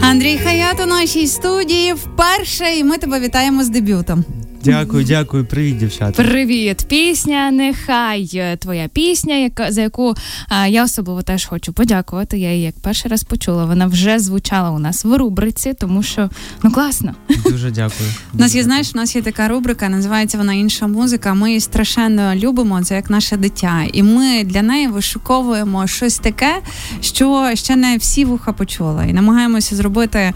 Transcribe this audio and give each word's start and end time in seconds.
Андрій 0.00 0.38
Хаят 0.44 0.80
у 0.80 0.86
нашій 0.86 1.26
студії 1.26 1.92
вперше, 1.92 2.76
і 2.76 2.84
ми 2.84 2.98
тебе 2.98 3.20
вітаємо 3.20 3.64
з 3.64 3.68
дебютом. 3.68 4.24
Дякую, 4.64 5.04
дякую, 5.04 5.44
привіт, 5.44 5.76
дівчата. 5.78 6.22
Привіт, 6.22 6.86
пісня. 6.88 7.50
Нехай 7.50 8.56
твоя 8.58 8.88
пісня, 8.88 9.34
яка 9.34 9.72
за 9.72 9.80
яку 9.80 10.14
а, 10.48 10.66
я 10.66 10.84
особливо 10.84 11.22
теж 11.22 11.44
хочу 11.44 11.72
подякувати. 11.72 12.38
Я 12.38 12.52
її 12.52 12.64
як 12.64 12.74
перший 12.82 13.10
раз 13.10 13.24
почула. 13.24 13.64
Вона 13.64 13.86
вже 13.86 14.18
звучала 14.18 14.70
у 14.70 14.78
нас 14.78 15.04
в 15.04 15.16
рубриці, 15.16 15.74
тому 15.80 16.02
що 16.02 16.30
ну 16.62 16.70
класно. 16.70 17.14
Дуже 17.44 17.70
дякую. 17.70 18.10
У 18.34 18.38
нас 18.38 18.54
є, 18.54 18.62
знаєш, 18.62 18.90
у 18.94 18.98
нас 18.98 19.16
є 19.16 19.22
така 19.22 19.48
рубрика, 19.48 19.88
називається 19.88 20.38
вона 20.38 20.54
інша 20.54 20.86
музика. 20.86 21.34
Ми 21.34 21.48
її 21.48 21.60
страшенно 21.60 22.34
любимо. 22.34 22.82
Це 22.82 22.94
як 22.94 23.10
наше 23.10 23.36
дитя, 23.36 23.84
і 23.92 24.02
ми 24.02 24.44
для 24.44 24.62
неї 24.62 24.88
вишуковуємо 24.88 25.86
щось 25.86 26.18
таке, 26.18 26.60
що 27.00 27.50
ще 27.54 27.76
не 27.76 27.96
всі 27.96 28.24
вуха 28.24 28.52
почули, 28.52 29.06
і 29.08 29.12
намагаємося 29.12 29.76
зробити 29.76 30.32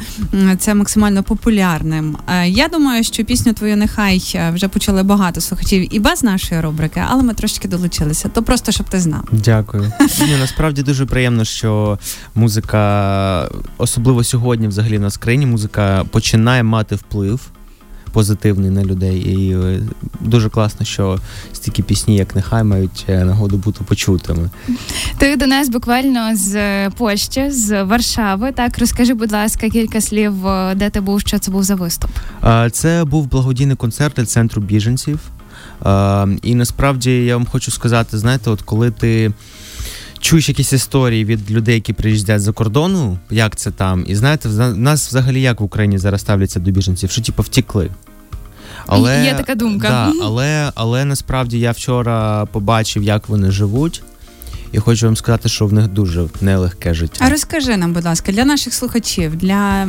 це 0.59 0.75
максимально 0.75 1.23
популярним. 1.23 2.17
Е, 2.29 2.49
я 2.49 2.69
думаю, 2.69 3.05
що 3.05 3.25
пісню 3.25 3.53
твою 3.53 3.77
нехай. 3.77 4.16
Е, 4.35 4.51
вже 4.51 4.69
почали 4.69 5.03
багато 5.03 5.41
слухачів 5.41 5.95
і 5.95 5.99
без 5.99 6.23
нашої 6.25 6.61
рубрики, 6.61 7.03
але 7.09 7.23
ми 7.23 7.35
трошки 7.35 7.69
долучилися. 7.69 8.29
То 8.29 8.43
просто 8.43 8.73
щоб 8.73 8.89
ти 8.89 9.01
знав. 9.01 9.25
Дякую. 9.33 9.93
Ні, 10.21 10.37
Насправді 10.41 10.83
дуже 10.83 11.07
приємно, 11.07 11.45
що 11.45 11.99
музика, 12.35 13.49
особливо 13.79 14.25
сьогодні, 14.25 14.69
взагалі 14.69 14.99
в 14.99 15.01
нас 15.01 15.17
в 15.17 15.19
країні, 15.19 15.47
музика 15.47 16.05
починає 16.11 16.63
мати 16.63 16.95
вплив. 16.95 17.41
Позитивний 18.17 18.71
на 18.71 18.85
людей, 18.85 19.19
і 19.19 19.53
е, 19.53 19.81
дуже 20.21 20.49
класно, 20.49 20.87
що 20.87 21.19
стільки 21.53 21.83
пісні, 21.83 22.17
як 22.17 22.37
нехай, 22.37 22.65
мають 22.65 23.05
е, 23.09 23.25
нагоду 23.25 23.57
бути 23.57 23.85
почутими. 23.85 24.51
Ти 25.19 25.37
до 25.37 25.47
нас 25.47 25.69
буквально 25.69 26.37
з 26.37 26.91
Польщі, 26.91 27.51
з 27.51 27.83
Варшави. 27.83 28.53
Так 28.53 28.79
розкажи, 28.79 29.15
будь 29.15 29.33
ласка, 29.33 29.69
кілька 29.69 30.01
слів, 30.01 30.35
де 30.77 30.91
ти 30.91 31.01
був, 31.01 31.21
що 31.21 31.39
це 31.39 31.51
був 31.51 31.63
за 31.63 31.75
виступ? 31.75 32.11
Це 32.73 33.05
був 33.05 33.27
благодійний 33.31 33.77
концерт 33.77 34.15
для 34.17 34.25
центру 34.25 34.63
біженців. 34.63 35.21
І 36.43 36.55
насправді 36.55 37.25
я 37.25 37.37
вам 37.37 37.47
хочу 37.47 37.71
сказати: 37.71 38.19
знаєте, 38.19 38.51
от 38.51 38.63
коли 38.63 38.91
ти. 38.91 39.33
Чуєш 40.21 40.49
якісь 40.49 40.73
історії 40.73 41.25
від 41.25 41.51
людей, 41.51 41.75
які 41.75 41.93
приїздять 41.93 42.41
за 42.41 42.53
кордону, 42.53 43.19
як 43.31 43.57
це 43.57 43.71
там, 43.71 44.05
і 44.09 44.15
знаєте, 44.15 44.49
в 44.49 44.77
нас 44.77 45.09
взагалі 45.09 45.41
як 45.41 45.61
в 45.61 45.65
Україні 45.65 45.99
зараз 45.99 46.21
ставляться 46.21 46.61
до 46.61 46.71
біженців, 46.71 47.11
що 47.11 47.23
типу 47.23 47.43
втікли. 47.43 47.91
Але 48.87 49.25
є 49.25 49.35
така 49.35 49.55
думка. 49.55 49.89
Да, 49.89 50.25
але 50.25 50.73
але 50.75 51.05
насправді 51.05 51.59
я 51.59 51.71
вчора 51.71 52.47
побачив, 52.47 53.03
як 53.03 53.29
вони 53.29 53.51
живуть. 53.51 54.03
І 54.73 54.79
хочу 54.79 55.07
вам 55.07 55.17
сказати, 55.17 55.49
що 55.49 55.67
в 55.67 55.73
них 55.73 55.89
дуже 55.89 56.27
нелегке 56.41 56.95
життя. 56.95 57.25
А 57.27 57.31
розкажи 57.31 57.77
нам, 57.77 57.93
будь 57.93 58.05
ласка, 58.05 58.33
для 58.33 58.45
наших 58.45 58.75
слухачів. 58.75 59.37
Для 59.37 59.89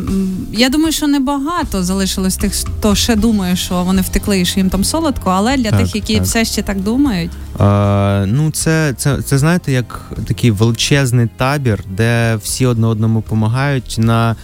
я 0.54 0.70
думаю, 0.70 0.92
що 0.92 1.08
небагато 1.08 1.84
залишилось 1.84 2.36
тих, 2.36 2.54
хто 2.54 2.96
ще 2.96 3.16
думає, 3.16 3.56
що 3.56 3.84
вони 3.84 4.02
втекли 4.02 4.42
і 4.42 4.46
що 4.46 4.60
їм 4.60 4.70
там 4.70 4.84
солодко, 4.84 5.30
але 5.30 5.58
для 5.58 5.72
так, 5.72 5.80
тих, 5.80 5.96
які 5.96 6.16
так. 6.16 6.24
все 6.24 6.46
ще 6.46 6.62
так 6.62 6.82
думають. 6.82 7.32
А, 7.60 8.26
Ну, 8.28 8.52
це, 8.52 8.94
це, 8.98 9.22
це 9.22 9.38
знаєте, 9.38 9.72
як 9.72 10.12
такий 10.28 10.52
величезний 10.52 11.28
табір, 11.38 11.84
де 11.90 12.36
всі 12.44 12.66
одне 12.66 12.88
одному 12.88 13.20
допомагають. 13.20 13.96
На 14.00 14.32
е, 14.32 14.36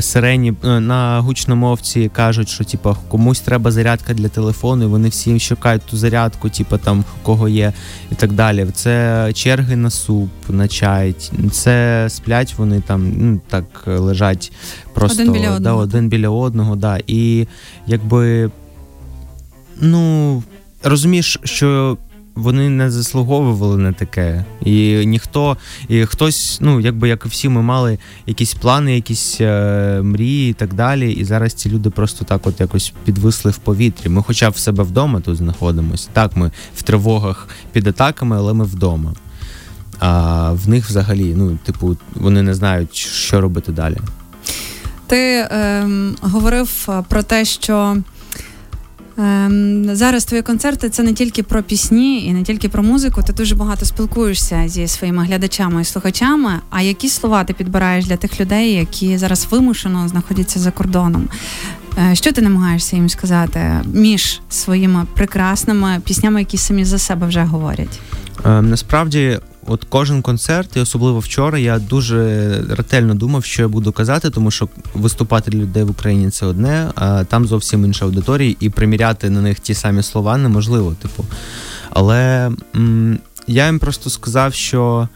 сирені 0.00 0.52
е, 0.64 0.80
на 0.80 1.20
гучномовці 1.20 2.10
кажуть, 2.14 2.48
що 2.48 2.64
типу, 2.64 2.96
комусь 3.08 3.40
треба 3.40 3.70
зарядка 3.70 4.14
для 4.14 4.28
телефону, 4.28 4.84
і 4.84 4.86
вони 4.86 5.08
всі 5.08 5.40
шукають 5.40 5.82
ту 5.82 5.96
зарядку, 5.96 6.48
типу 6.48 6.78
там 6.78 7.04
кого 7.22 7.48
є, 7.48 7.72
і 8.12 8.14
так 8.14 8.32
далі. 8.32 8.66
Це 8.74 9.30
черги 9.34 9.76
на 9.76 9.90
суп, 9.90 10.30
на 10.48 10.68
чай, 10.68 11.14
це 11.52 12.06
сплять 12.10 12.54
вони 12.58 12.80
там, 12.80 13.12
ну 13.18 13.40
так 13.48 13.64
лежать 13.86 14.52
просто 14.94 15.22
один 15.22 15.32
біля 15.32 15.50
одного. 15.50 15.60
Да, 15.60 15.82
один 15.82 16.08
біля 16.08 16.28
одного, 16.28 16.76
да. 16.76 16.98
І 17.06 17.46
якби 17.86 18.50
ну 19.80 20.42
розумієш, 20.82 21.40
що 21.44 21.98
вони 22.40 22.68
не 22.68 22.90
заслуговували 22.90 23.76
на 23.76 23.92
таке. 23.92 24.44
І 24.64 25.06
ніхто, 25.06 25.56
і 25.88 26.06
хтось, 26.06 26.58
ну 26.60 26.80
якби 26.80 27.08
як 27.08 27.22
і 27.26 27.28
всі, 27.28 27.48
ми 27.48 27.62
мали 27.62 27.98
якісь 28.26 28.54
плани, 28.54 28.94
якісь 28.94 29.40
е, 29.40 30.00
мрії 30.02 30.50
і 30.50 30.52
так 30.52 30.74
далі. 30.74 31.12
І 31.12 31.24
зараз 31.24 31.54
ці 31.54 31.70
люди 31.70 31.90
просто 31.90 32.24
так, 32.24 32.46
от 32.46 32.60
якось 32.60 32.92
підвисли 33.04 33.50
в 33.50 33.56
повітрі. 33.56 34.08
Ми, 34.08 34.22
хоча 34.22 34.50
б 34.50 34.52
в 34.52 34.58
себе 34.58 34.84
вдома 34.84 35.20
тут 35.20 35.36
знаходимося. 35.36 36.08
Так, 36.12 36.36
ми 36.36 36.50
в 36.76 36.82
тривогах 36.82 37.48
під 37.72 37.86
атаками, 37.86 38.36
але 38.36 38.52
ми 38.52 38.64
вдома. 38.64 39.14
А 39.98 40.52
в 40.52 40.68
них 40.68 40.88
взагалі, 40.88 41.34
ну, 41.36 41.58
типу, 41.64 41.96
вони 42.14 42.42
не 42.42 42.54
знають, 42.54 42.94
що 42.94 43.40
робити 43.40 43.72
далі. 43.72 43.96
Ти 45.06 45.48
ем, 45.50 46.16
говорив 46.20 46.88
про 47.08 47.22
те, 47.22 47.44
що. 47.44 47.96
Ем, 49.20 49.96
зараз 49.96 50.24
твої 50.24 50.42
концерти 50.42 50.90
це 50.90 51.02
не 51.02 51.12
тільки 51.12 51.42
про 51.42 51.62
пісні 51.62 52.26
і 52.26 52.32
не 52.32 52.42
тільки 52.42 52.68
про 52.68 52.82
музику. 52.82 53.22
Ти 53.22 53.32
дуже 53.32 53.54
багато 53.54 53.84
спілкуєшся 53.84 54.64
зі 54.66 54.88
своїми 54.88 55.24
глядачами 55.24 55.82
і 55.82 55.84
слухачами. 55.84 56.50
А 56.70 56.82
які 56.82 57.08
слова 57.08 57.44
ти 57.44 57.52
підбираєш 57.52 58.06
для 58.06 58.16
тих 58.16 58.40
людей, 58.40 58.72
які 58.72 59.18
зараз 59.18 59.46
вимушено 59.50 60.08
знаходяться 60.08 60.60
за 60.60 60.70
кордоном? 60.70 61.28
Е, 61.98 62.14
що 62.14 62.32
ти 62.32 62.42
намагаєшся 62.42 62.96
їм 62.96 63.08
сказати 63.08 63.60
між 63.94 64.40
своїми 64.48 65.06
прекрасними 65.14 66.00
піснями, 66.04 66.40
які 66.40 66.56
самі 66.56 66.84
за 66.84 66.98
себе 66.98 67.26
вже 67.26 67.42
говорять? 67.42 68.00
Ем, 68.44 68.70
насправді 68.70 69.38
от 69.66 69.86
кожен 69.88 70.22
концерт, 70.22 70.76
і 70.76 70.80
особливо 70.80 71.18
вчора, 71.18 71.58
я 71.58 71.78
дуже 71.78 72.50
ретельно 72.70 73.14
думав, 73.14 73.44
що 73.44 73.62
я 73.62 73.68
буду 73.68 73.92
казати, 73.92 74.30
тому 74.30 74.50
що 74.50 74.68
виступати 74.94 75.50
для 75.50 75.58
людей 75.58 75.82
в 75.82 75.90
Україні 75.90 76.30
це 76.30 76.46
одне, 76.46 76.90
а 76.94 77.24
там 77.24 77.46
зовсім 77.46 77.84
інша 77.84 78.04
аудиторія, 78.04 78.54
і 78.60 78.70
приміряти 78.70 79.30
на 79.30 79.40
них 79.40 79.60
ті 79.60 79.74
самі 79.74 80.02
слова 80.02 80.36
неможливо. 80.36 80.94
Типу. 81.02 81.24
Але 81.90 82.50
м- 82.76 83.18
я 83.46 83.66
їм 83.66 83.78
просто 83.78 84.10
сказав, 84.10 84.54
що. 84.54 85.08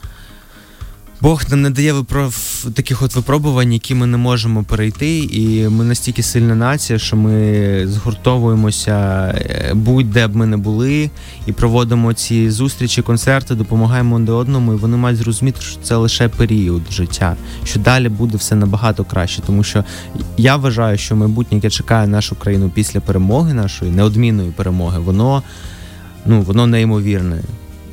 Бог 1.24 1.42
нам 1.50 1.62
не 1.62 1.70
дає 1.70 1.92
випров 1.92 2.64
таких 2.74 3.02
от 3.02 3.14
випробувань, 3.16 3.72
які 3.72 3.94
ми 3.94 4.06
не 4.06 4.16
можемо 4.16 4.62
перейти, 4.62 5.18
і 5.18 5.68
ми 5.68 5.84
настільки 5.84 6.22
сильна 6.22 6.54
нація, 6.54 6.98
що 6.98 7.16
ми 7.16 7.86
згуртовуємося 7.86 8.94
е, 9.36 9.72
будь-де 9.74 10.26
б 10.26 10.36
ми 10.36 10.46
не 10.46 10.56
були, 10.56 11.10
і 11.46 11.52
проводимо 11.52 12.12
ці 12.12 12.50
зустрічі, 12.50 13.02
концерти, 13.02 13.54
допомагаємо 13.54 14.16
один 14.16 14.34
одному. 14.34 14.72
І 14.72 14.76
вони 14.76 14.96
мають 14.96 15.18
зрозуміти, 15.18 15.60
що 15.60 15.80
це 15.82 15.96
лише 15.96 16.28
період 16.28 16.82
життя, 16.90 17.36
що 17.64 17.80
далі 17.80 18.08
буде 18.08 18.36
все 18.36 18.54
набагато 18.54 19.04
краще. 19.04 19.42
Тому 19.46 19.64
що 19.64 19.84
я 20.36 20.56
вважаю, 20.56 20.98
що 20.98 21.16
майбутнє, 21.16 21.56
яке 21.56 21.70
чекає 21.70 22.06
нашу 22.06 22.34
країну 22.34 22.70
після 22.74 23.00
перемоги, 23.00 23.54
нашої 23.54 23.91
неодмінної 23.91 24.50
перемоги, 24.50 24.98
воно 24.98 25.42
ну 26.26 26.42
воно 26.42 26.66
неймовірне. 26.66 27.38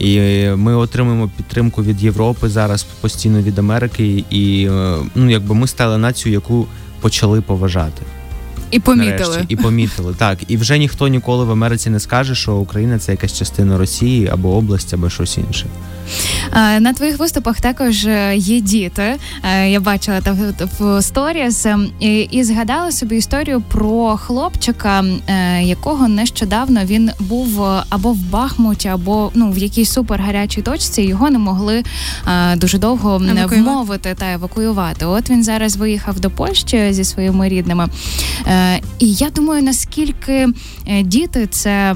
І 0.02 0.20
ми 0.56 0.76
отримуємо 0.76 1.30
підтримку 1.38 1.84
від 1.84 2.04
Європи 2.04 2.50
зараз 2.50 2.84
постійно 2.84 3.42
від 3.42 3.60
Америки, 3.60 4.24
і 4.30 4.68
е, 4.72 4.98
ну 5.16 5.30
якби 5.30 5.56
ми 5.56 5.68
стали 5.68 5.98
нацією, 5.98 6.34
яку 6.34 6.68
почали 7.02 7.42
поважати. 7.42 8.02
І 8.72 8.80
помітили. 8.80 9.30
Нарешті. 9.30 9.46
І 9.54 9.56
помітили. 9.56 10.14
Так. 10.18 10.40
І 10.48 10.58
вже 10.58 10.78
ніхто 10.78 11.08
ніколи 11.08 11.46
в 11.46 11.52
Америці 11.52 11.90
не 11.90 12.00
скаже, 12.00 12.36
що 12.36 12.56
Україна 12.56 13.00
це 13.00 13.12
якась 13.12 13.38
частина 13.38 13.78
Росії 13.78 14.28
або 14.28 14.56
область, 14.56 14.94
або 14.94 15.10
щось 15.10 15.38
інше. 15.38 15.66
На 16.80 16.94
твоїх 16.94 17.20
виступах 17.20 17.62
також 17.62 18.06
е, 18.06 18.36
є 18.38 18.62
діти. 18.62 19.16
Е, 19.44 19.70
я 19.70 19.80
бачила 19.80 20.22
там 20.22 20.38
в 20.80 21.02
сторіс 21.02 21.66
і 22.32 22.44
згадала 22.44 22.92
собі 22.92 23.18
історію 23.18 23.62
про 23.62 24.18
хлопчика, 24.18 25.04
е, 25.28 25.64
якого 25.64 26.08
нещодавно 26.08 26.86
він 26.86 27.12
був 27.20 27.64
або 27.90 28.14
в 28.14 28.18
Бахмуті, 28.18 28.88
або 28.88 29.32
ну 29.34 29.52
в 29.52 29.58
якійсь 29.58 29.92
супергарячій 29.92 30.62
точці. 30.62 31.02
Його 31.02 31.30
не 31.30 31.40
могли 31.40 31.84
дуже 32.56 32.78
довго 32.78 33.16
евакуювати. 33.16 33.62
вмовити 33.62 34.16
та 34.18 34.34
евакуювати. 34.34 35.06
От 35.06 35.30
він 35.30 35.44
зараз 35.44 35.78
виїхав 35.78 36.20
до 36.20 36.30
Польщі 36.30 36.88
зі 36.94 37.04
своїми 37.04 37.50
рідними. 37.50 37.88
І 39.00 39.14
я 39.14 39.30
думаю, 39.30 39.64
наскільки 39.64 40.48
діти 41.04 41.48
це. 41.48 41.96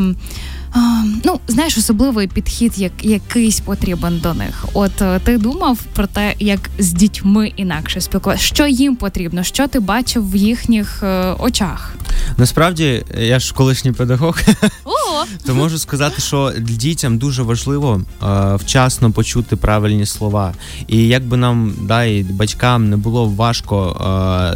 Ну, 1.23 1.39
знаєш, 1.47 1.77
особливий 1.77 2.27
підхід, 2.27 2.73
як 2.77 3.05
якийсь 3.05 3.59
потрібен 3.59 4.19
до 4.19 4.33
них. 4.33 4.65
От 4.73 5.01
е, 5.01 5.19
ти 5.23 5.37
думав 5.37 5.79
про 5.93 6.07
те, 6.07 6.33
як 6.39 6.69
з 6.79 6.93
дітьми 6.93 7.53
інакше 7.55 8.01
спілкуватися? 8.01 8.45
Що 8.45 8.67
їм 8.67 8.95
потрібно? 8.95 9.43
Що 9.43 9.67
ти 9.67 9.79
бачив 9.79 10.31
в 10.31 10.35
їхніх 10.35 11.03
е, 11.03 11.33
очах? 11.39 11.95
Насправді, 12.37 13.05
я 13.17 13.39
ж 13.39 13.53
колишній 13.53 13.91
педагог, 13.91 14.39
то 15.45 15.55
можу 15.55 15.77
сказати, 15.77 16.21
що 16.21 16.53
дітям 16.59 17.17
дуже 17.17 17.43
важливо 17.43 18.01
е, 18.23 18.55
вчасно 18.55 19.11
почути 19.11 19.55
правильні 19.55 20.05
слова. 20.05 20.53
І 20.87 21.07
як 21.07 21.23
би 21.23 21.37
нам 21.37 21.73
да, 21.81 22.03
і 22.03 22.23
батькам 22.23 22.89
не 22.89 22.97
було 22.97 23.25
важко 23.25 23.97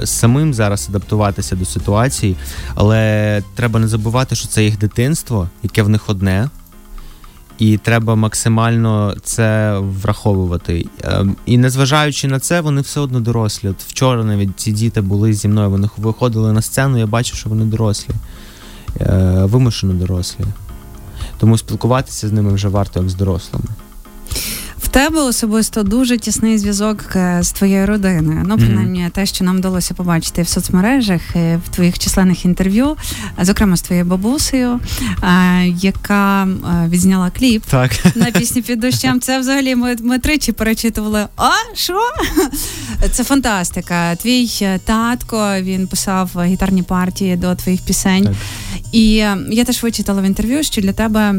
е, 0.02 0.08
самим 0.08 0.54
зараз 0.54 0.88
адаптуватися 0.90 1.56
до 1.56 1.66
ситуації, 1.66 2.36
але 2.76 3.44
треба 3.56 3.80
не 3.80 3.88
забувати, 3.88 4.36
що 4.36 4.48
це 4.48 4.64
їх 4.64 4.78
дитинство, 4.78 5.50
яке 5.64 5.84
в 5.84 5.90
них 5.90 6.10
одне. 6.10 6.50
І 7.60 7.78
треба 7.78 8.16
максимально 8.16 9.16
це 9.24 9.78
враховувати. 9.80 10.86
Е, 11.04 11.26
і 11.46 11.58
незважаючи 11.58 12.28
на 12.28 12.40
це, 12.40 12.62
вони 12.62 12.82
все 12.82 13.00
одно 13.00 13.20
дорослі. 13.20 13.70
От 13.70 13.84
вчора 13.84 14.24
навіть 14.24 14.60
ці 14.60 14.72
діти 14.72 15.02
були 15.02 15.34
зі 15.34 15.48
мною. 15.48 15.70
Вони 15.70 15.90
виходили 15.98 16.54
на 16.54 16.62
сцену. 16.62 16.98
Я 16.98 17.08
бачу, 17.08 17.36
що 17.36 17.50
вони 17.50 17.66
дорослі, 17.66 18.14
е, 19.02 19.42
вимушено 19.44 19.94
дорослі. 19.94 20.46
Тому 21.38 21.58
спілкуватися 21.58 22.28
з 22.28 22.32
ними 22.32 22.54
вже 22.54 22.68
варто 22.68 23.00
як 23.00 23.10
з 23.10 23.14
дорослими 23.14 23.66
тебе 24.92 25.22
особисто 25.22 25.84
дуже 25.84 26.18
тісний 26.18 26.58
зв'язок 26.58 27.06
е, 27.16 27.40
з 27.44 27.52
твоєю 27.52 27.88
родиною. 27.88 28.44
Ну, 28.46 28.58
принаймні, 28.58 29.00
mm-hmm. 29.00 29.12
те, 29.12 29.26
що 29.26 29.44
нам 29.44 29.58
вдалося 29.58 29.94
побачити 29.94 30.42
в 30.42 30.48
соцмережах, 30.48 31.22
е, 31.36 31.60
в 31.66 31.70
твоїх 31.76 32.00
численних 32.00 32.46
інтерв'ю, 32.46 32.98
е, 33.40 33.46
зокрема 33.46 33.78
з 33.78 33.82
твоєю 33.82 34.06
бабусею, 34.06 34.80
яка 35.66 36.48
відзняла 36.88 37.32
кліп 37.32 37.64
так. 37.66 37.92
на 38.16 38.26
пісні 38.26 38.62
під 38.62 38.80
дощем. 38.80 39.20
Це 39.20 39.40
взагалі 39.40 39.76
ми, 39.76 39.96
ми 40.02 40.20
тричі 40.20 40.52
перечитували. 40.52 41.28
А 41.38 41.52
що? 41.74 42.00
Це 43.12 43.24
фантастика. 43.24 44.16
Твій 44.16 44.50
татко 44.86 45.62
він 45.62 45.88
писав 45.88 46.32
гітарні 46.44 46.84
партії 46.84 47.36
до 47.36 47.56
твоїх 47.56 47.82
пісень. 47.82 48.24
Так. 48.24 48.34
І 48.92 49.12
я 49.50 49.66
теж 49.66 49.84
вичитала 49.84 50.22
в 50.22 50.26
інтерв'ю, 50.26 50.64
що 50.64 50.82
для 50.82 50.94
тебе 50.94 51.36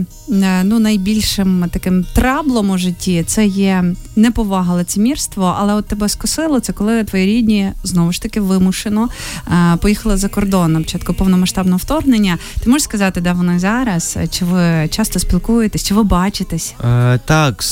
ну 0.64 0.78
найбільшим 0.78 1.64
таким 1.72 2.06
траблом 2.14 2.70
у 2.70 2.78
житті 2.78 3.24
це 3.26 3.46
є 3.46 3.84
неповага 4.16 4.74
лицемірство, 4.74 5.56
але 5.58 5.74
от 5.74 5.86
тебе 5.86 6.08
скосило 6.08 6.60
це, 6.60 6.72
коли 6.72 7.04
твої 7.04 7.26
рідні 7.26 7.72
знову 7.84 8.12
ж 8.12 8.22
таки 8.22 8.40
вимушено 8.40 9.08
е, 9.48 9.76
поїхали 9.76 10.16
за 10.16 10.28
кордон 10.28 10.72
на 10.72 10.78
початку 10.78 11.14
повномасштабного 11.14 11.76
вторгнення. 11.78 12.38
Ти 12.64 12.70
можеш 12.70 12.84
сказати, 12.84 13.20
де 13.20 13.32
вони 13.32 13.58
зараз? 13.58 14.18
Чи 14.30 14.44
ви 14.44 14.88
часто 14.88 15.18
спілкуєтесь, 15.18 15.84
чи 15.84 15.94
ви 15.94 16.02
бачитесь? 16.02 16.74
Е, 16.84 17.20
Так, 17.24 17.64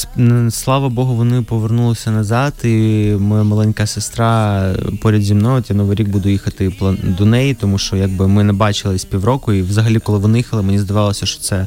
слава 0.51 0.89
Богу, 0.89 1.15
вони 1.15 1.43
повернулися 1.43 2.11
назад. 2.11 2.55
І 2.65 3.13
моя 3.19 3.43
маленька 3.43 3.87
сестра 3.87 4.63
поряд 5.03 5.23
зі 5.23 5.35
мною. 5.35 5.59
От 5.59 5.71
я 5.71 5.77
новий 5.77 5.97
рік 5.97 6.09
буду 6.09 6.29
їхати 6.29 6.73
до 7.19 7.27
неї, 7.27 7.55
тому 7.55 7.79
що 7.79 7.97
якби 7.97 8.29
ми 8.29 8.45
не 8.45 8.53
бачились 8.53 9.05
півроку, 9.05 9.53
і 9.53 9.63
взагалі, 9.63 9.99
коли 9.99 10.19
вони 10.19 10.39
їхали, 10.39 10.63
мені 10.63 10.79
здавалося, 10.79 11.27
що 11.27 11.41
це 11.41 11.67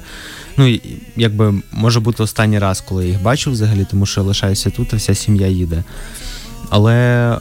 ну 0.57 0.77
якби 1.15 1.53
може 1.71 2.00
бути 2.00 2.24
останній 2.24 2.59
раз, 2.59 2.81
коли 2.81 3.03
я 3.03 3.09
їх 3.09 3.21
бачу 3.21 3.51
взагалі, 3.51 3.86
тому 3.92 4.06
що 4.06 4.24
лишаюся 4.24 4.69
тут, 4.69 4.94
а 4.94 4.98
вся 4.98 5.15
сім'я 5.15 5.48
їде. 5.48 5.83
Але 6.69 6.95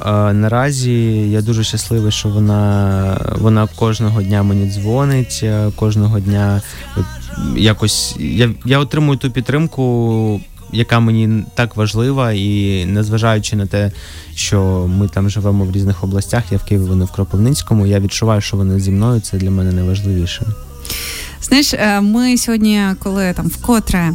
е, 0.07 0.33
наразі 0.33 0.93
я 1.31 1.43
дуже 1.43 1.65
щасливий, 1.65 2.13
що 2.13 2.29
вона 2.29 3.21
вона 3.39 3.69
кожного 3.77 4.23
дня 4.23 4.43
мені 4.43 4.71
дзвонить, 4.71 5.41
е, 5.43 5.71
кожного 5.77 6.21
дня 6.21 6.63
якось 7.57 8.17
я 8.19 8.51
я 8.65 8.79
отримую 8.79 9.19
ту 9.19 9.31
підтримку, 9.31 10.41
яка 10.73 11.01
мені 11.01 11.45
так 11.55 11.77
важлива, 11.77 12.33
і 12.33 12.85
незважаючи 12.85 13.57
на 13.57 13.67
те, 13.67 13.93
що 14.35 14.87
ми 14.89 15.09
там 15.09 15.31
живемо 15.31 15.65
в 15.65 15.73
різних 15.73 16.05
областях, 16.05 16.45
я 16.51 16.59
в 16.59 16.65
Києві, 16.65 16.85
вони 16.85 17.05
в 17.05 17.13
Кропивницькому, 17.13 17.87
я 17.87 18.01
відчуваю, 18.01 18.41
що 18.41 18.57
вони 18.57 18.81
зі 18.81 18.91
мною 18.91 19.21
це 19.21 19.37
для 19.37 19.51
мене 19.51 19.73
найважливіше. 19.73 20.47
Знаєш, 21.51 21.75
е, 21.75 22.01
ми 22.01 22.37
сьогодні, 22.37 22.83
коли 22.99 23.33
там 23.33 23.47
вкотре 23.47 23.99
е, 23.99 24.15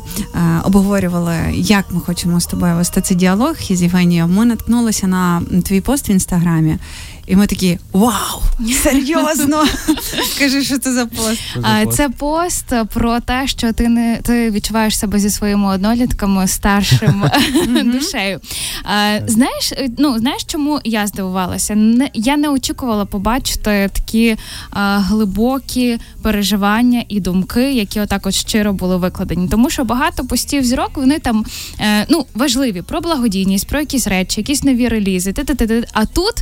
обговорювали, 0.63 1.35
як 1.53 1.85
ми 1.91 1.99
хочемо 1.99 2.39
з 2.39 2.45
тобою 2.45 2.75
вести 2.75 3.01
цей 3.01 3.17
діалог 3.17 3.55
із 3.69 3.81
Євгенією, 3.81 4.27
ми 4.27 4.45
наткнулися 4.45 5.07
на 5.07 5.41
твій 5.65 5.81
пост 5.81 6.09
в 6.09 6.11
інстаграмі. 6.11 6.77
І 7.27 7.35
ми 7.35 7.47
такі 7.47 7.79
вау! 7.93 8.41
Серйозно! 8.83 9.63
Кажи, 10.39 10.63
що 10.63 10.77
це 10.77 10.93
за 10.93 11.05
пост? 11.05 11.41
А, 11.61 11.85
Це 11.85 12.09
пост 12.09 12.65
про 12.93 13.19
те, 13.19 13.47
що 13.47 13.73
ти 13.73 13.89
не 13.89 14.19
ти 14.23 14.51
відчуваєш 14.51 14.99
себе 14.99 15.19
зі 15.19 15.29
своїми 15.29 15.67
однолітками 15.67 16.47
старшим 16.47 17.23
душею. 17.93 18.39
А, 18.83 19.19
Знаєш, 19.27 19.73
ну 19.97 20.19
знаєш, 20.19 20.43
чому 20.43 20.79
я 20.83 21.07
здивувалася? 21.07 21.75
Не 21.75 22.09
я 22.13 22.37
не 22.37 22.49
очікувала 22.49 23.05
побачити 23.05 23.89
такі 23.93 24.35
а, 24.69 24.99
глибокі 24.99 25.99
переживання 26.21 27.03
і 27.09 27.19
думки, 27.19 27.73
які 27.73 27.99
отак 27.99 28.25
от 28.25 28.35
щиро 28.35 28.73
були 28.73 28.97
викладені. 28.97 29.47
Тому 29.47 29.69
що 29.69 29.83
багато 29.83 30.25
постів 30.25 30.63
зірок 30.63 30.91
вони 30.95 31.19
там 31.19 31.45
е, 31.79 32.05
ну 32.09 32.25
важливі 32.33 32.81
про 32.81 33.01
благодійність, 33.01 33.67
про 33.67 33.79
якісь 33.79 34.07
речі, 34.07 34.41
якісь 34.41 34.63
нові 34.63 34.87
релізи. 34.87 35.33
А 35.93 36.05
тут. 36.05 36.33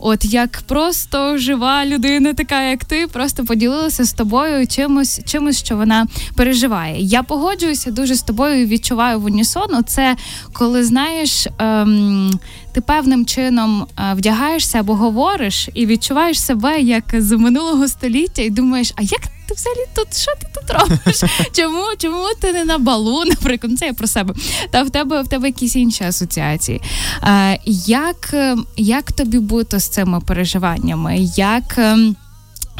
От 0.00 0.24
як 0.24 0.62
просто 0.66 1.38
жива 1.38 1.86
людина, 1.86 2.34
така 2.34 2.62
як 2.62 2.84
ти, 2.84 3.06
просто 3.06 3.44
поділилася 3.44 4.04
з 4.04 4.12
тобою 4.12 4.66
чимось, 4.66 5.20
чимось, 5.24 5.58
що 5.64 5.76
вона 5.76 6.06
переживає. 6.36 7.02
Я 7.02 7.22
погоджуюся 7.22 7.90
дуже 7.90 8.14
з 8.14 8.22
тобою. 8.22 8.62
і 8.62 8.66
Відчуваю 8.66 9.20
в 9.20 9.24
унісон. 9.24 9.84
Це 9.86 10.16
коли 10.52 10.84
знаєш. 10.84 11.46
Ем, 11.58 12.38
ти 12.72 12.80
певним 12.80 13.26
чином 13.26 13.86
е, 13.98 14.14
вдягаєшся 14.14 14.80
або 14.80 14.94
говориш 14.94 15.68
і 15.74 15.86
відчуваєш 15.86 16.40
себе 16.40 16.80
як 16.80 17.04
з 17.12 17.36
минулого 17.36 17.88
століття, 17.88 18.42
і 18.42 18.50
думаєш, 18.50 18.92
а 18.96 19.02
як 19.02 19.20
ти 19.48 19.54
взагалі 19.54 19.80
тут 19.94 20.16
що 20.16 20.32
ти 20.40 20.46
тут 20.54 20.70
робиш? 20.70 21.22
Чому 21.52 21.82
чому 21.98 22.26
ти 22.40 22.52
не 22.52 22.64
на 22.64 22.78
балу? 22.78 23.24
Наприклад, 23.24 23.78
це 23.78 23.86
я 23.86 23.92
про 23.92 24.06
себе. 24.06 24.34
Та 24.70 24.82
в 24.82 24.90
тебе 24.90 25.22
в 25.22 25.28
тебе 25.28 25.46
якісь 25.46 25.76
інші 25.76 26.04
асоціації. 26.04 26.80
Е, 27.22 27.58
Як 27.86 28.34
як 28.76 29.12
тобі 29.12 29.38
бути 29.38 29.80
з 29.80 29.88
цими 29.88 30.20
переживаннями? 30.20 31.16
Як 31.36 31.78
ем, 31.78 32.16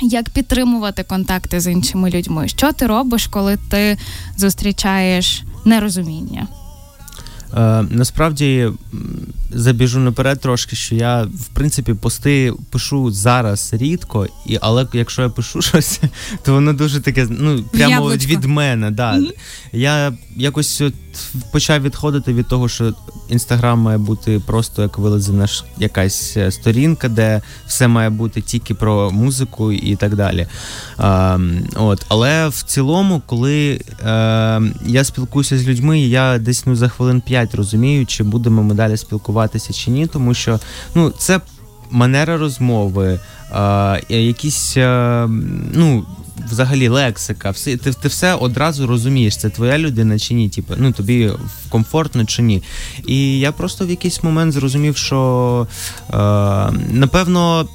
як 0.02 0.30
підтримувати 0.30 1.02
контакти 1.02 1.60
з 1.60 1.72
іншими 1.72 2.10
людьми? 2.10 2.48
Що 2.48 2.72
ти 2.72 2.86
робиш, 2.86 3.26
коли 3.26 3.58
ти 3.70 3.98
зустрічаєш 4.36 5.42
нерозуміння? 5.64 6.46
Е, 7.56 7.82
Насправді 7.90 8.68
забіжу 9.50 10.00
наперед 10.00 10.40
трошки, 10.40 10.76
що 10.76 10.94
я 10.94 11.22
в 11.22 11.48
принципі 11.54 11.94
пости 11.94 12.52
пишу 12.70 13.10
зараз 13.10 13.70
рідко, 13.72 14.26
і 14.46 14.58
але 14.60 14.86
якщо 14.92 15.22
я 15.22 15.28
пишу 15.28 15.62
щось, 15.68 16.00
то 16.42 16.52
воно 16.52 16.72
дуже 16.72 17.00
таке, 17.00 17.26
ну 17.30 17.62
прямо 17.62 17.90
Яблочко. 17.90 18.30
від 18.30 18.44
мене. 18.44 18.90
Да. 18.90 19.12
Mm-hmm. 19.12 19.32
Я 19.72 20.12
якось 20.36 20.80
от 20.80 20.94
почав 21.52 21.82
відходити 21.82 22.32
від 22.32 22.48
того, 22.48 22.68
що 22.68 22.94
інстаграм 23.28 23.78
має 23.78 23.98
бути 23.98 24.40
просто 24.46 24.82
як 24.82 24.98
вилазена 24.98 25.46
якась 25.78 26.36
е, 26.36 26.50
сторінка, 26.50 27.08
де 27.08 27.42
все 27.66 27.88
має 27.88 28.10
бути 28.10 28.40
тільки 28.40 28.74
про 28.74 29.10
музику 29.10 29.72
і 29.72 29.96
так 29.96 30.16
далі. 30.16 30.46
А, 30.96 31.38
от. 31.76 32.06
Але 32.08 32.48
в 32.48 32.62
цілому, 32.62 33.22
коли 33.26 33.80
а, 34.04 34.60
е, 34.62 34.72
я 34.86 35.04
спілкуюся 35.04 35.58
з 35.58 35.68
людьми, 35.68 36.00
я 36.00 36.38
десь 36.38 36.66
ну 36.66 36.76
за 36.76 36.88
хвилин 36.88 37.20
5 37.20 37.54
розумію, 37.54 38.06
чи 38.06 38.24
будемо 38.24 38.62
ми 38.62 38.74
далі 38.74 38.96
спілкуватися 38.96 39.37
чи 39.72 39.90
ні, 39.90 40.06
тому 40.06 40.34
що 40.34 40.60
ну 40.94 41.10
це 41.10 41.40
манера 41.90 42.36
розмови, 42.36 43.20
е, 43.52 44.02
якісь 44.08 44.76
е, 44.76 45.26
ну 45.72 46.04
взагалі 46.50 46.88
лексика, 46.88 47.50
все 47.50 47.76
ти 47.76 47.92
ти 47.92 48.08
все 48.08 48.34
одразу 48.34 48.86
розумієш, 48.86 49.36
це 49.36 49.50
твоя 49.50 49.78
людина 49.78 50.18
чи 50.18 50.34
ні, 50.34 50.48
типу, 50.48 50.74
ну 50.76 50.92
тобі 50.92 51.30
комфортно 51.68 52.24
чи 52.24 52.42
ні. 52.42 52.62
І 53.06 53.38
я 53.38 53.52
просто 53.52 53.86
в 53.86 53.90
якийсь 53.90 54.22
момент 54.22 54.52
зрозумів, 54.52 54.96
що 54.96 55.66
е, 56.10 56.16
напевно. 56.90 57.68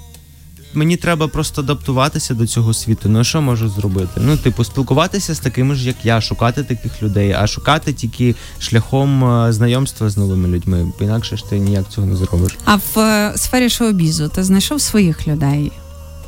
Мені 0.74 0.98
треба 0.98 1.28
просто 1.28 1.62
адаптуватися 1.62 2.34
до 2.34 2.48
цього 2.48 2.74
світу. 2.74 3.10
Ну 3.10 3.24
що 3.24 3.42
можу 3.42 3.70
зробити? 3.70 4.22
Ну, 4.26 4.38
типу, 4.38 4.64
спілкуватися 4.64 5.34
з 5.36 5.40
такими 5.40 5.76
ж, 5.76 5.88
як 5.88 5.96
я, 6.04 6.22
шукати 6.22 6.64
таких 6.64 7.04
людей, 7.04 7.32
а 7.32 7.48
шукати 7.48 7.94
тільки 7.94 8.36
шляхом 8.60 9.26
е, 9.26 9.54
знайомства 9.54 10.10
з 10.10 10.18
новими 10.18 10.48
людьми. 10.48 10.92
Інакше 11.02 11.38
ж 11.38 11.50
ти 11.50 11.60
ніяк 11.60 11.90
цього 11.90 12.08
не 12.08 12.16
зробиш. 12.16 12.58
А 12.66 12.76
в 12.76 13.00
е, 13.00 13.34
сфері 13.36 13.70
шоу-бізу 13.70 14.28
ти 14.28 14.44
знайшов 14.44 14.82
своїх 14.82 15.28
людей? 15.28 15.72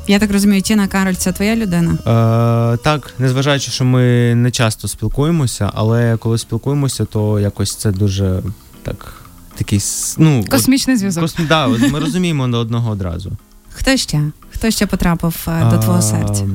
Я 0.07 0.19
так 0.19 0.31
розумію, 0.31 0.61
Тіна 0.61 0.87
Кароль 0.87 1.13
це 1.13 1.31
твоя 1.31 1.55
людина? 1.55 1.91
Е, 1.91 2.77
Так, 2.77 3.13
незважаючи, 3.19 3.71
що 3.71 3.85
ми 3.85 4.35
не 4.35 4.51
часто 4.51 4.87
спілкуємося, 4.87 5.71
але 5.73 6.17
коли 6.17 6.37
спілкуємося, 6.37 7.05
то 7.05 7.39
якось 7.39 7.75
це 7.75 7.91
дуже 7.91 8.43
так. 8.83 9.21
Такий 9.57 9.79
ну 10.17 10.45
космічний 10.49 10.97
зв'язок. 10.97 11.21
Кос, 11.21 11.35
да, 11.49 11.67
Ми 11.67 11.99
розуміємо 11.99 12.47
до 12.47 12.57
одного 12.57 12.91
одразу. 12.91 13.31
Хто 13.77 13.98
ще? 13.98 14.22
Хто 14.53 14.72
ще 14.72 14.86
потрапив 14.86 15.36
а, 15.46 15.72
до 15.72 15.77
твого 15.77 16.01
серця? 16.01 16.48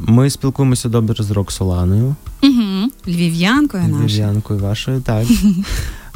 Ми 0.00 0.30
спілкуємося 0.30 0.88
добре 0.88 1.24
з 1.24 1.30
Роксоланою. 1.30 2.14
Угу. 2.42 2.90
Львів'янкою 3.08 3.82
нашою. 3.82 4.04
Львів'янкою 4.04 4.60
вашою, 4.60 5.00
так. 5.00 5.26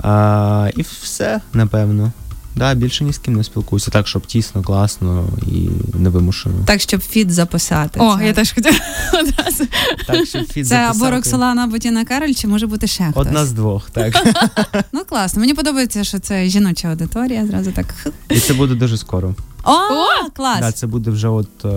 а, 0.03 0.71
І 0.77 0.83
все, 0.83 1.41
напевно. 1.53 2.13
Да, 2.57 2.75
більше 2.75 3.05
ні 3.05 3.13
з 3.13 3.19
ким 3.19 3.35
не 3.35 3.45
спілкуюся, 3.45 3.91
так, 3.91 4.09
щоб 4.09 4.27
тісно, 4.27 4.63
класно 4.63 5.29
і 5.47 5.69
невимушено. 5.99 6.55
Так, 6.67 6.81
щоб 6.81 7.01
фіт 7.01 7.33
записати. 7.33 8.01
О, 8.01 8.17
це. 8.19 8.27
я 8.27 8.33
теж 8.33 8.53
хотіла 8.53 8.77
одразу. 9.13 9.65
Так, 10.07 10.27
щоб 10.27 10.43
фіт 10.47 10.69
Це 10.69 10.77
записати. 10.77 11.05
або 11.05 11.11
Роксолана, 11.11 11.65
або 11.65 11.79
Тіна 11.79 12.05
Кароль, 12.05 12.33
чи 12.35 12.49
може 12.49 12.67
бути 12.67 12.87
ще 12.87 13.05
хтось? 13.05 13.27
Одна 13.27 13.47
з 13.47 13.53
двох, 13.53 13.91
так. 13.91 14.35
Ну 14.93 15.05
класно. 15.05 15.41
Мені 15.41 15.55
подобається, 15.55 16.05
що 16.05 16.19
це 16.19 16.47
жіноча 16.49 16.89
аудиторія. 16.89 17.47
Зразу 17.47 17.73
так. 17.73 17.95
І 18.31 18.41
це 18.41 18.55
буде 18.55 18.75
дуже 18.75 18.97
скоро. 18.99 19.35
О, 19.65 19.73
О 19.73 20.31
клас! 20.33 20.61
Да, 20.61 20.73
Це 20.73 20.87
буде 20.87 21.11
вже 21.11 21.29
от 21.29 21.65
е, 21.65 21.69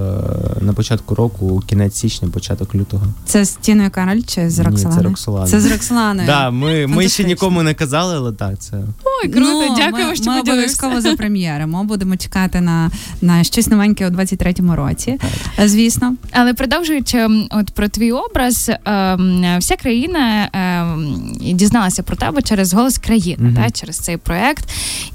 на 0.62 0.74
початку 0.74 1.16
року, 1.16 1.64
кінець 1.68 1.96
січня, 1.96 2.30
початок 2.30 2.76
лютого. 2.76 3.06
Це 3.26 3.46
з 3.46 3.56
Тіною 3.56 3.92
Кароль 3.92 4.22
чи 4.28 4.50
з 4.50 4.60
Роксоланою? 4.60 4.98
Ні, 4.98 5.04
Це 5.04 5.10
Роксолана. 5.10 5.48
Це 5.48 5.62
з 5.62 5.72
Роксоланою. 5.72 6.28
Да, 6.28 6.52
Ми 6.52 6.88
ми 6.88 7.10
ще 7.10 7.24
нікому 7.24 7.64
не 7.64 7.74
казали, 7.74 8.16
але 8.16 8.32
так, 8.32 8.60
це. 8.60 8.78
Ой, 9.04 9.30
круто, 9.30 9.66
ну, 9.70 9.76
дякуємо, 9.76 10.10
ми, 10.10 10.16
що 10.16 10.32
ми 10.32 10.40
обов'язково 10.40 11.02
запрем'єримо. 11.02 11.84
Будемо 11.84 12.18
чекати 12.18 12.62
на 12.62 12.92
на 13.22 13.44
щось 13.44 13.68
новеньке 13.68 14.08
у 14.08 14.10
23-му 14.10 14.76
році, 14.76 15.20
так. 15.56 15.70
звісно. 15.70 16.16
Але 16.32 16.54
продовжуючи 16.54 17.28
от 17.50 17.72
про 17.72 17.88
твій 17.88 18.12
образ, 18.12 18.70
е, 18.70 18.78
вся 19.60 19.76
країна 19.76 20.50
е, 20.56 21.54
дізналася 21.54 22.04
про 22.04 22.16
тебе 22.16 22.42
через 22.42 22.74
голос 22.74 22.98
країни, 22.98 23.50
mm 23.50 23.56
та, 23.56 23.70
через 23.70 23.98
цей 23.98 24.18
проект. 24.18 24.70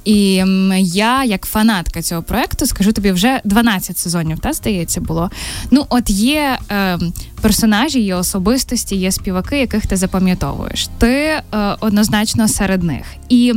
І 0.04 0.44
я, 0.78 1.24
як 1.24 1.46
фанатка 1.46 2.02
цього 2.02 2.22
проекту, 2.22 2.61
скажу 2.66 2.92
тобі, 2.92 3.12
вже 3.12 3.40
12 3.44 3.98
сезонів, 3.98 4.38
та 4.38 4.52
здається, 4.52 5.00
було. 5.00 5.30
Ну, 5.70 5.86
от 5.88 6.10
є 6.10 6.58
е, 6.70 6.98
персонажі, 7.40 8.00
є 8.00 8.14
особистості, 8.14 8.96
є 8.96 9.12
співаки, 9.12 9.58
яких 9.58 9.86
ти 9.86 9.96
запам'ятовуєш. 9.96 10.88
Ти 10.98 11.12
е, 11.12 11.42
однозначно 11.80 12.48
серед 12.48 12.82
них. 12.82 13.04
І 13.28 13.52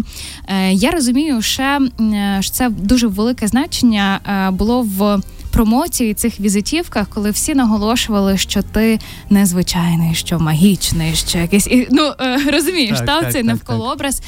е, 0.48 0.74
я 0.74 0.92
розумію, 0.92 1.42
ще 1.42 1.82
що 2.40 2.52
це 2.52 2.70
дуже 2.70 3.08
велике 3.08 3.48
значення 3.48 4.20
е, 4.28 4.52
було 4.52 4.82
в 4.82 5.22
промоції 5.56 6.14
цих 6.14 6.40
візитівках, 6.40 7.08
коли 7.10 7.32
всі 7.32 7.56
наголошували, 7.56 8.38
що 8.38 8.62
ти 8.62 9.00
незвичайний, 9.30 10.16
що 10.16 10.40
магічний, 10.40 11.16
що 11.16 11.38
якийсь 11.38 11.68
і 11.68 11.88
ну 11.92 12.14
е, 12.22 12.52
розумієш, 12.52 12.98
так, 12.98 13.22
та, 13.24 13.32
цей 13.32 13.44
навколо 13.44 13.92
образ. 13.92 14.22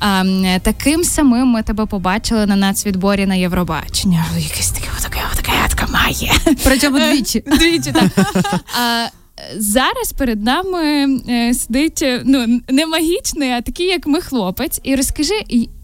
А, 0.00 0.24
Таким 0.62 1.04
самим 1.04 1.46
ми 1.46 1.62
тебе 1.62 1.86
побачили 1.86 2.46
на 2.46 2.56
нацвідборі 2.56 3.26
на 3.26 3.34
Євробачення. 3.34 4.24
Якесь 4.38 4.70
таке, 4.70 4.86
таке, 5.02 5.20
таке, 5.36 5.52
така 5.68 5.92
має. 5.92 6.32
Причому 6.64 6.98
двічі. 6.98 7.44
Двічі, 7.46 7.92
так. 7.92 8.10
Зараз 9.56 10.12
перед 10.12 10.42
нами 10.42 11.06
е, 11.28 11.54
сидить 11.54 12.02
е, 12.02 12.22
ну 12.24 12.60
не 12.68 12.86
магічний, 12.86 13.50
а 13.50 13.60
такий, 13.60 13.86
як 13.86 14.06
ми 14.06 14.20
хлопець. 14.20 14.80
І 14.82 14.96
розкажи, 14.96 15.34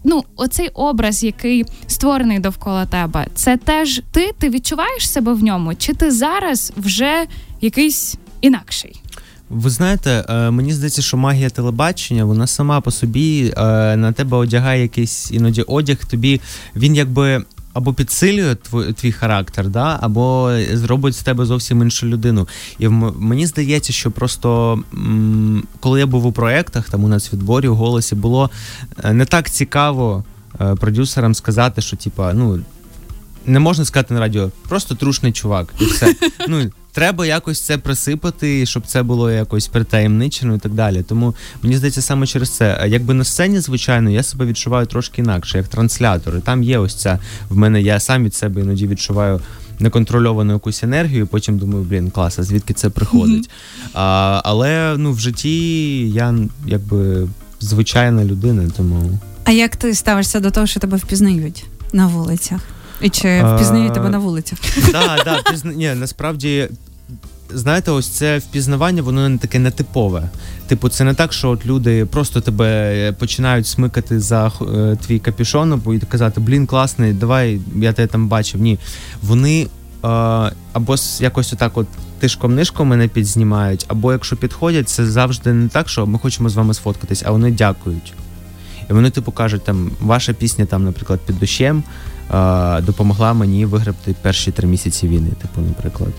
ну, 0.03 0.23
оцей 0.35 0.69
образ, 0.73 1.23
який 1.23 1.65
створений 1.87 2.39
довкола 2.39 2.85
тебе, 2.85 3.27
це 3.35 3.57
теж 3.57 4.01
ти? 4.11 4.31
Ти 4.39 4.49
відчуваєш 4.49 5.09
себе 5.09 5.33
в 5.33 5.43
ньому? 5.43 5.75
Чи 5.75 5.93
ти 5.93 6.11
зараз 6.11 6.73
вже 6.77 7.25
якийсь 7.61 8.15
інакший? 8.41 9.01
Ви 9.49 9.69
знаєте, 9.69 10.25
е, 10.29 10.51
мені 10.51 10.73
здається, 10.73 11.01
що 11.01 11.17
магія 11.17 11.49
телебачення, 11.49 12.25
вона 12.25 12.47
сама 12.47 12.81
по 12.81 12.91
собі 12.91 13.53
на 13.95 14.11
тебе 14.11 14.37
одягає 14.37 14.81
якийсь 14.81 15.31
іноді 15.31 15.61
одяг. 15.61 16.05
Тобі 16.05 16.41
він 16.75 16.95
якби 16.95 17.43
або 17.73 17.93
підсилює 17.93 18.55
твій, 18.55 18.93
твій 18.93 19.11
характер, 19.11 19.69
да, 19.69 19.99
або 20.01 20.51
зробить 20.73 21.15
з 21.15 21.23
тебе 21.23 21.45
зовсім 21.45 21.81
іншу 21.81 22.07
людину. 22.07 22.47
І 22.79 22.87
мені 22.87 23.47
здається, 23.47 23.93
що 23.93 24.11
просто 24.11 24.73
м- 24.93 25.63
коли 25.79 25.99
я 25.99 26.05
був 26.05 26.25
у 26.25 26.31
проєктах, 26.31 26.89
там 26.89 27.03
у 27.03 27.07
нас 27.07 27.33
відборі 27.33 27.67
у 27.67 27.75
голосі, 27.75 28.15
було 28.15 28.49
е, 29.03 29.13
не 29.13 29.25
так 29.25 29.49
цікаво 29.49 30.23
е, 30.61 30.75
продюсерам 30.75 31.35
сказати, 31.35 31.81
що 31.81 31.97
типа, 31.97 32.33
ну. 32.33 32.59
Не 33.45 33.59
можна 33.59 33.85
сказати 33.85 34.13
на 34.13 34.19
радіо, 34.19 34.51
просто 34.69 34.95
трушний 34.95 35.31
чувак, 35.31 35.73
і 35.79 35.85
все. 35.85 36.15
Ну 36.47 36.71
треба 36.91 37.25
якось 37.25 37.61
це 37.61 37.77
присипати, 37.77 38.65
щоб 38.65 38.85
це 38.85 39.03
було 39.03 39.31
якось 39.31 39.67
притаємничено 39.67 40.55
і 40.55 40.59
так 40.59 40.73
далі. 40.73 41.03
Тому 41.03 41.35
мені 41.63 41.77
здається, 41.77 42.01
саме 42.01 42.27
через 42.27 42.49
це. 42.49 42.85
Якби 42.87 43.13
на 43.13 43.23
сцені, 43.23 43.59
звичайно, 43.59 44.09
я 44.09 44.23
себе 44.23 44.45
відчуваю 44.45 44.85
трошки 44.85 45.21
інакше, 45.21 45.57
як 45.57 45.67
транслятор. 45.67 46.37
І 46.37 46.39
Там 46.41 46.63
є 46.63 46.77
ось 46.77 46.95
ця 46.95 47.19
в 47.49 47.57
мене. 47.57 47.81
Я 47.81 47.99
сам 47.99 48.23
від 48.23 48.35
себе 48.35 48.61
іноді 48.61 48.87
відчуваю. 48.87 49.41
Неконтрольовану 49.79 50.53
якусь 50.53 50.83
енергію, 50.83 51.27
потім 51.27 51.57
думаю, 51.57 51.83
блін, 51.83 52.09
клас, 52.09 52.39
а 52.39 52.43
звідки 52.43 52.73
це 52.73 52.89
приходить. 52.89 53.49
Mm-hmm. 53.49 53.89
А, 53.93 54.41
Але 54.43 54.95
ну 54.97 55.11
в 55.11 55.19
житті 55.19 56.09
я 56.09 56.35
якби 56.67 57.27
звичайна 57.59 58.25
людина, 58.25 58.71
тому. 58.77 59.19
А 59.43 59.51
як 59.51 59.75
ти 59.75 59.95
ставишся 59.95 60.39
до 60.39 60.51
того, 60.51 60.67
що 60.67 60.79
тебе 60.79 60.97
впізнають 60.97 61.65
на 61.93 62.07
вулицях? 62.07 62.61
І 63.01 63.09
чи 63.09 63.43
впізнають 63.55 63.93
тебе 63.93 64.09
на 64.09 64.17
вулицях? 64.17 64.59
Так, 64.91 65.23
так. 65.23 65.55
Ні, 65.63 65.93
насправді. 65.95 66.69
Знаєте, 67.53 67.91
ось 67.91 68.07
це 68.07 68.37
впізнавання, 68.37 69.01
воно 69.01 69.29
не 69.29 69.37
таке 69.37 69.59
нетипове. 69.59 70.29
Типу, 70.67 70.89
це 70.89 71.03
не 71.03 71.13
так, 71.13 71.33
що 71.33 71.49
от 71.49 71.65
люди 71.65 72.05
просто 72.05 72.41
тебе 72.41 73.13
починають 73.19 73.67
смикати 73.67 74.19
за 74.19 74.47
е, 74.47 74.97
твій 75.05 75.19
капюшон 75.19 75.81
і 75.95 75.99
казати 75.99 76.41
Блін, 76.41 76.65
класний, 76.65 77.13
давай 77.13 77.61
я 77.75 77.93
тебе 77.93 78.07
там 78.07 78.27
бачив. 78.27 78.61
Ні. 78.61 78.79
Вони 79.21 79.61
е, 79.61 80.07
або 80.73 80.95
якось 81.19 81.53
отак, 81.53 81.77
от 81.77 81.87
тишком-нишком 82.21 82.83
мене 82.83 83.07
підзнімають, 83.07 83.85
або 83.87 84.11
якщо 84.11 84.35
підходять, 84.35 84.89
це 84.89 85.05
завжди 85.05 85.53
не 85.53 85.69
так, 85.69 85.89
що 85.89 86.07
ми 86.07 86.19
хочемо 86.19 86.49
з 86.49 86.55
вами 86.55 86.73
сфоткатись, 86.73 87.23
а 87.25 87.31
вони 87.31 87.51
дякують. 87.51 88.13
І 88.91 88.93
вони, 88.93 89.09
типу, 89.09 89.31
кажуть, 89.31 89.63
там 89.63 89.91
ваша 90.01 90.33
пісня, 90.33 90.65
там, 90.65 90.83
наприклад, 90.83 91.19
під 91.25 91.39
дощем 91.39 91.83
допомогла 92.81 93.33
мені 93.33 93.65
виграти 93.65 94.15
перші 94.21 94.51
три 94.51 94.67
місяці 94.67 95.07
війни, 95.07 95.29
типу, 95.41 95.61
наприклад. 95.61 96.11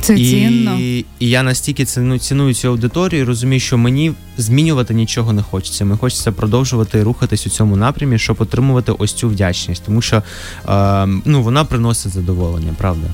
Це 0.00 0.14
і, 0.14 0.30
цінно. 0.30 0.78
І 0.78 1.04
я 1.20 1.42
настільки 1.42 1.84
ціну, 1.84 2.18
ціную 2.18 2.54
цю 2.54 2.68
аудиторію, 2.68 3.26
розумію, 3.26 3.60
що 3.60 3.78
мені 3.78 4.12
змінювати 4.36 4.94
нічого 4.94 5.32
не 5.32 5.42
хочеться. 5.42 5.84
Мені 5.84 5.98
хочеться 5.98 6.32
продовжувати 6.32 7.02
рухатись 7.02 7.46
у 7.46 7.50
цьому 7.50 7.76
напрямі, 7.76 8.18
щоб 8.18 8.36
отримувати 8.40 8.92
ось 8.98 9.12
цю 9.12 9.28
вдячність, 9.28 9.82
тому 9.86 10.02
що 10.02 10.22
е, 10.68 11.06
ну 11.24 11.42
вона 11.42 11.64
приносить 11.64 12.12
задоволення, 12.12 12.74
правда. 12.78 13.08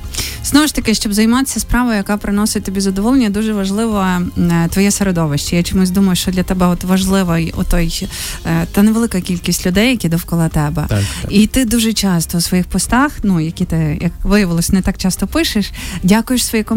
Знову 0.44 0.66
ж 0.66 0.74
таки, 0.74 0.94
щоб 0.94 1.14
займатися 1.14 1.60
справою, 1.60 1.96
яка 1.96 2.16
приносить 2.16 2.64
тобі 2.64 2.80
задоволення, 2.80 3.30
дуже 3.30 3.52
важливо 3.52 4.06
е, 4.38 4.68
твоє 4.70 4.90
середовище. 4.90 5.56
Я 5.56 5.62
чомусь 5.62 5.90
думаю, 5.90 6.16
що 6.16 6.30
для 6.30 6.42
тебе 6.42 6.66
от 6.66 6.84
важливий 6.84 7.52
отой 7.56 8.08
е, 8.46 8.66
та 8.72 8.82
невелика 8.82 9.20
кількість 9.20 9.66
людей, 9.66 9.90
які 9.90 10.08
довкола 10.08 10.48
тебе, 10.48 10.84
так, 10.88 11.02
так. 11.22 11.32
і 11.32 11.46
ти 11.46 11.64
дуже 11.64 11.92
часто 11.92 12.38
у 12.38 12.40
своїх 12.40 12.66
постах, 12.66 13.12
ну 13.22 13.40
які 13.40 13.64
ти 13.64 13.98
як 14.02 14.12
виявилось, 14.22 14.70
не 14.70 14.82
так 14.82 14.98
часто 14.98 15.26
пишеш, 15.26 15.72
дякуєш 16.02 16.44
своїй 16.44 16.64
команді. 16.64 16.73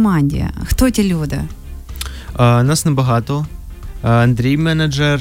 Хто 0.65 0.89
ті 0.89 1.03
люди? 1.13 1.41
А, 2.35 2.63
Нас 2.63 2.85
небагато. 2.85 3.45
Андрій 4.03 4.57
менеджер, 4.57 5.19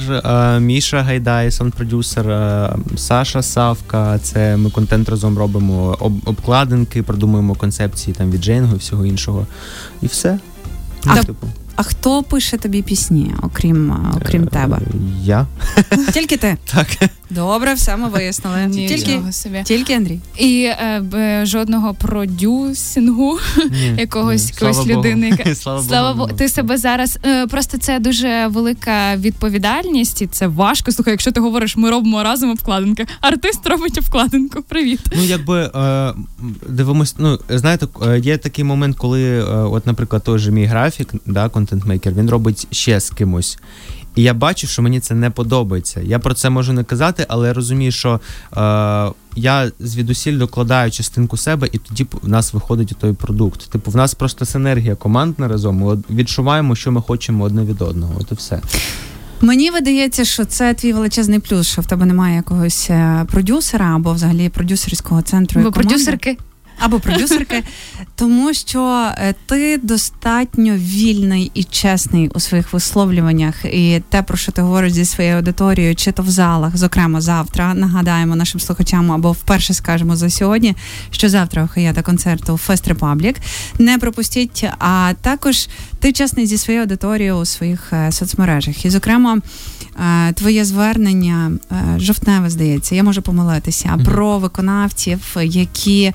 Міша 0.60 1.02
Гайдай, 1.02 1.50
сон-продюсер, 1.50 2.26
Саша 2.96 3.42
Савка. 3.42 4.18
Це 4.18 4.56
ми 4.56 4.70
контент 4.70 5.08
разом 5.08 5.38
робимо 5.38 5.96
обкладинки, 6.24 7.02
продумуємо 7.02 7.54
концепції 7.54 8.14
там 8.14 8.30
від 8.30 8.44
Джейнгу 8.44 8.74
і 8.74 8.78
всього 8.78 9.06
іншого. 9.06 9.46
І 10.02 10.06
все. 10.06 10.38
А, 11.06 11.14
ну, 11.16 11.24
типу. 11.24 11.46
А 11.76 11.82
хто 11.82 12.22
пише 12.22 12.56
тобі 12.56 12.82
пісні, 12.82 13.34
окрім 13.42 14.10
окрім 14.16 14.42
е, 14.42 14.46
тебе? 14.46 14.78
Я. 15.22 15.46
Тільки 16.12 16.36
ти? 16.36 16.56
Так. 16.64 16.86
Добре, 17.30 17.74
все 17.74 17.96
ми 17.96 18.08
вияснили. 18.08 18.66
Ні, 18.66 18.88
тільки 18.88 19.32
собі. 19.32 19.62
тільки 19.64 19.94
Андрій. 19.94 20.20
І 20.38 20.62
е, 20.64 21.40
жодного 21.44 21.94
продюсингу 21.94 23.38
ні, 23.70 23.94
якогось 23.98 24.50
якоїсь 24.50 24.86
людини. 24.86 25.28
Яка... 25.28 25.54
Слава, 25.54 25.82
Слава 25.88 26.14
Богу. 26.14 26.30
Ти 26.36 26.48
себе 26.48 26.78
зараз 26.78 27.18
е, 27.26 27.46
просто 27.46 27.78
це 27.78 27.98
дуже 27.98 28.46
велика 28.46 29.16
відповідальність, 29.16 30.22
і 30.22 30.26
це 30.26 30.46
важко. 30.46 30.92
Слухай, 30.92 31.12
якщо 31.12 31.32
ти 31.32 31.40
говориш, 31.40 31.76
ми 31.76 31.90
робимо 31.90 32.22
разом 32.22 32.50
обкладинки. 32.50 33.06
Артист 33.20 33.66
робить 33.66 33.98
обкладинку. 33.98 34.62
Привіт. 34.62 35.00
Ну 35.16 35.22
якби 35.22 35.70
е, 35.74 36.14
дивимось. 36.68 37.14
Ну 37.18 37.38
знаєте, 37.48 37.86
е, 38.06 38.18
є 38.18 38.38
такий 38.38 38.64
момент, 38.64 38.96
коли, 38.96 39.38
е, 39.38 39.42
от, 39.44 39.86
наприклад, 39.86 40.22
той 40.24 40.38
же 40.38 40.50
мій 40.50 40.64
графік, 40.64 41.14
да, 41.26 41.48
контент-мейкер, 41.66 42.12
він 42.12 42.30
робить 42.30 42.66
ще 42.70 43.00
з 43.00 43.10
кимось. 43.10 43.58
І 44.14 44.22
я 44.22 44.34
бачу, 44.34 44.66
що 44.66 44.82
мені 44.82 45.00
це 45.00 45.14
не 45.14 45.30
подобається. 45.30 46.00
Я 46.00 46.18
про 46.18 46.34
це 46.34 46.50
можу 46.50 46.72
не 46.72 46.84
казати, 46.84 47.26
але 47.28 47.48
я 47.48 47.54
розумію, 47.54 47.92
що 47.92 48.20
е, 48.56 48.60
я 49.36 49.70
звідусіль 49.80 50.38
докладаю 50.38 50.90
частинку 50.90 51.36
себе, 51.36 51.68
і 51.72 51.78
тоді 51.78 52.06
в 52.22 52.28
нас 52.28 52.54
виходить 52.54 52.94
той 53.00 53.12
продукт. 53.12 53.70
Типу, 53.70 53.90
в 53.90 53.96
нас 53.96 54.14
просто 54.14 54.44
синергія 54.44 54.94
командна 54.94 55.48
разом. 55.48 55.76
Ми 55.76 55.98
відчуваємо, 56.10 56.76
що 56.76 56.92
ми 56.92 57.02
хочемо 57.02 57.44
одне 57.44 57.64
від 57.64 57.82
одного. 57.82 58.14
От 58.20 58.32
і 58.32 58.34
все. 58.34 58.60
Мені 59.40 59.70
видається, 59.70 60.24
що 60.24 60.44
це 60.44 60.74
твій 60.74 60.92
величезний 60.92 61.38
плюс, 61.38 61.66
що 61.66 61.82
в 61.82 61.86
тебе 61.86 62.06
немає 62.06 62.36
якогось 62.36 62.90
е, 62.90 63.26
продюсера 63.30 63.96
або 63.96 64.12
взагалі 64.12 64.48
продюсерського 64.48 65.22
центру. 65.22 65.60
Бо 65.62 65.72
продюсерки 65.72 66.38
або 66.78 67.00
продюсерки, 67.00 67.62
тому 68.14 68.54
що 68.54 69.10
е, 69.18 69.34
ти 69.46 69.78
достатньо 69.82 70.74
вільний 70.74 71.50
і 71.54 71.64
чесний 71.64 72.28
у 72.28 72.40
своїх 72.40 72.72
висловлюваннях, 72.72 73.64
і 73.64 74.02
те, 74.08 74.22
про 74.22 74.36
що 74.36 74.52
ти 74.52 74.62
говориш 74.62 74.92
зі 74.92 75.04
своєю 75.04 75.36
аудиторією, 75.36 75.94
чи 75.94 76.12
то 76.12 76.22
в 76.22 76.30
залах, 76.30 76.76
зокрема 76.76 77.20
завтра, 77.20 77.74
нагадаємо 77.74 78.36
нашим 78.36 78.60
слухачам, 78.60 79.12
або 79.12 79.32
вперше 79.32 79.74
скажемо 79.74 80.16
за 80.16 80.30
сьогодні, 80.30 80.74
що 81.10 81.28
завтра 81.28 81.64
у 81.64 81.68
Хаята 81.68 82.02
концерт 82.02 82.56
у 82.56 82.63
Fest 82.63 82.88
Republic. 82.88 83.36
Не 83.78 83.98
пропустіть, 83.98 84.64
а 84.78 85.12
також 85.20 85.68
ти 86.00 86.12
чесний 86.12 86.46
зі 86.46 86.58
своєю 86.58 86.82
аудиторією 86.82 87.36
у 87.36 87.44
своїх 87.44 87.92
е, 87.92 88.12
соцмережах. 88.12 88.84
І, 88.84 88.90
зокрема, 88.90 89.38
е, 89.38 90.32
твоє 90.32 90.64
звернення 90.64 91.52
жовтневе 91.98 92.50
здається, 92.50 92.94
я 92.94 93.02
можу 93.02 93.22
помилитися, 93.22 93.98
про 94.04 94.38
виконавців, 94.38 95.36
які 95.42 96.12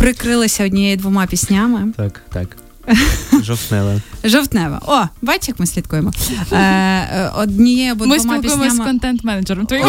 прикрилися 0.00 0.64
однією 0.64 0.96
двома 0.96 1.26
піснями. 1.26 1.92
Так, 1.96 2.20
так. 2.32 2.56
Жовтневе. 3.42 4.00
Жовтневе. 4.24 4.78
О, 4.86 5.00
бач, 5.22 5.48
як 5.48 5.60
ми 5.60 5.66
слідкуємо. 5.66 6.12
Е, 6.52 6.56
е, 6.56 7.30
Однією 7.36 7.92
або 7.92 8.06
Ми 8.06 8.18
двома 8.18 8.38
спілкуємося 8.38 8.70
з 8.70 8.72
піснями 8.72 8.90
контент-менеджером 8.90 9.66
твоїм. 9.66 9.86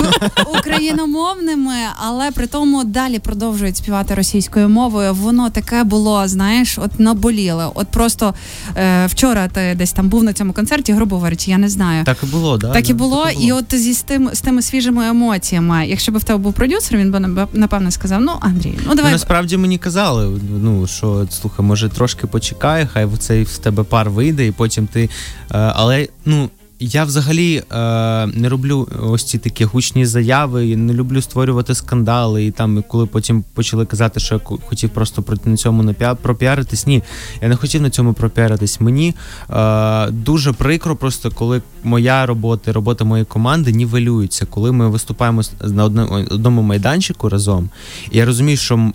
україномовними, 0.59 1.73
але 1.97 2.31
при 2.31 2.47
тому 2.47 2.83
далі 2.83 3.19
продовжують 3.19 3.77
співати 3.77 4.15
російською 4.15 4.69
мовою. 4.69 5.13
Воно 5.13 5.49
таке 5.49 5.83
було, 5.83 6.27
знаєш, 6.27 6.77
от 6.77 6.99
наболіло. 6.99 7.71
От 7.75 7.87
просто 7.87 8.33
е, 8.77 9.05
вчора 9.05 9.47
ти 9.47 9.75
десь 9.77 9.91
там 9.91 10.09
був 10.09 10.23
на 10.23 10.33
цьому 10.33 10.53
концерті, 10.53 10.93
грубо 10.93 11.15
говорячи, 11.15 11.51
я 11.51 11.57
не 11.57 11.69
знаю. 11.69 12.03
Так 12.05 12.17
і 12.23 12.25
було, 12.25 12.57
да, 12.57 12.71
Так 12.71 12.89
і 12.89 12.93
було, 12.93 13.25
так 13.25 13.41
і 13.43 13.51
от 13.51 13.75
зі 13.75 13.93
з 13.93 14.01
тим 14.01 14.29
з 14.33 14.41
тими 14.41 14.61
свіжими 14.61 15.07
емоціями. 15.07 15.87
Якщо 15.87 16.11
б 16.11 16.17
в 16.17 16.23
тебе 16.23 16.39
був 16.39 16.53
продюсер, 16.53 16.97
він 16.97 17.11
би 17.11 17.47
напевно 17.53 17.91
сказав: 17.91 18.21
Ну, 18.21 18.31
Андрій, 18.39 18.79
ну 18.85 18.91
Ну, 18.91 18.95
давай 18.95 19.11
насправді 19.11 19.57
мені 19.57 19.77
казали, 19.77 20.39
ну 20.61 20.87
що 20.87 21.27
слухай, 21.29 21.65
може 21.65 21.89
трошки 21.89 22.27
почекай, 22.27 22.87
хай 22.93 23.07
цей 23.17 23.43
в 23.43 23.57
тебе 23.57 23.83
пар 23.83 24.09
вийде, 24.09 24.47
і 24.47 24.51
потім 24.51 24.87
ти. 24.87 25.03
Е, 25.03 25.09
але 25.51 26.07
ну. 26.25 26.49
Я 26.83 27.03
взагалі 27.03 27.63
е, 27.71 28.27
не 28.27 28.49
роблю 28.49 28.87
ось 29.01 29.23
ці 29.23 29.37
такі 29.37 29.65
гучні 29.65 30.05
заяви, 30.05 30.75
не 30.75 30.93
люблю 30.93 31.21
створювати 31.21 31.75
скандали. 31.75 32.45
І 32.45 32.51
там, 32.51 32.83
коли 32.87 33.05
потім 33.05 33.43
почали 33.53 33.85
казати, 33.85 34.19
що 34.19 34.35
я 34.35 34.57
хотів 34.65 34.89
просто 34.89 35.23
на 35.45 35.57
цьому 35.57 35.93
пропіаритись. 36.21 36.87
Ні, 36.87 37.03
я 37.41 37.47
не 37.47 37.55
хотів 37.55 37.81
на 37.81 37.89
цьому 37.89 38.13
пропіаритись. 38.13 38.81
Мені 38.81 39.15
е, 39.49 40.07
дуже 40.11 40.53
прикро, 40.53 40.95
просто 40.95 41.31
коли 41.31 41.61
моя 41.83 42.25
робота, 42.25 42.73
робота 42.73 43.05
моєї 43.05 43.25
команди 43.25 43.71
нівелюється, 43.71 44.45
коли 44.45 44.71
ми 44.71 44.89
виступаємо 44.89 45.41
на 45.61 45.85
одному, 45.85 46.61
майданчику 46.61 47.29
разом. 47.29 47.69
І 48.11 48.17
я 48.17 48.25
розумію, 48.25 48.57
що 48.57 48.91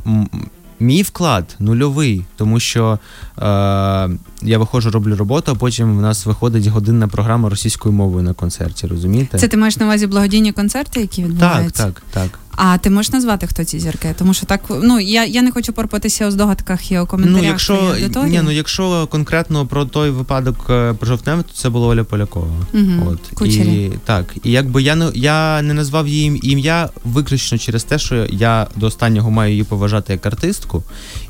мій 0.80 1.02
вклад 1.02 1.56
нульовий, 1.58 2.24
тому 2.36 2.60
що 2.60 2.98
е, 3.38 3.42
я 4.42 4.58
виходжу, 4.58 4.90
роблю 4.90 5.16
роботу, 5.16 5.52
а 5.52 5.54
потім 5.54 5.98
в 5.98 6.00
нас 6.00 6.26
виходить 6.26 6.66
годинна 6.66 7.08
програма 7.08 7.48
російською 7.48 7.94
мовою 7.94 8.22
на 8.22 8.34
концерті. 8.34 8.86
Розумієте? 8.86 9.38
це 9.38 9.48
ти 9.48 9.56
маєш 9.56 9.76
на 9.76 9.86
увазі 9.86 10.06
благодійні 10.06 10.52
концерти, 10.52 11.00
які 11.00 11.24
так, 11.40 11.72
так, 11.72 12.02
так. 12.10 12.38
А 12.56 12.78
ти 12.78 12.90
можеш 12.90 13.12
назвати, 13.12 13.46
хто 13.46 13.64
ці 13.64 13.80
зірки? 13.80 14.14
Тому 14.18 14.34
що 14.34 14.46
так, 14.46 14.60
ну 14.82 15.00
я, 15.00 15.24
я 15.24 15.42
не 15.42 15.52
хочу 15.52 15.72
порпатися 15.72 16.28
у 16.28 16.30
здогадках 16.30 16.92
і 16.92 16.98
у 16.98 17.06
коментарях. 17.06 17.42
Ну, 17.42 17.48
якщо 17.48 17.94
ні, 18.26 18.40
ну 18.44 18.50
якщо 18.50 19.06
конкретно 19.06 19.66
про 19.66 19.84
той 19.84 20.10
випадок 20.10 20.66
е, 20.70 20.92
про 20.92 21.06
жовтневе, 21.06 21.42
то 21.42 21.52
це 21.54 21.68
була 21.68 21.86
Оля 21.86 22.04
Полякова. 22.04 22.46
Мгм, 22.72 23.02
От 23.08 23.18
Кучері. 23.34 23.84
і 23.84 23.92
так, 24.04 24.34
і 24.44 24.50
якби 24.50 24.82
я 24.82 24.96
не 24.96 25.10
я 25.14 25.62
не 25.62 25.74
назвав 25.74 26.08
її 26.08 26.50
ім'я 26.52 26.88
виключно 27.04 27.58
через 27.58 27.84
те, 27.84 27.98
що 27.98 28.26
я 28.30 28.66
до 28.76 28.86
останнього 28.86 29.30
маю 29.30 29.50
її 29.50 29.64
поважати 29.64 30.12
як 30.12 30.26
артистку, 30.26 30.82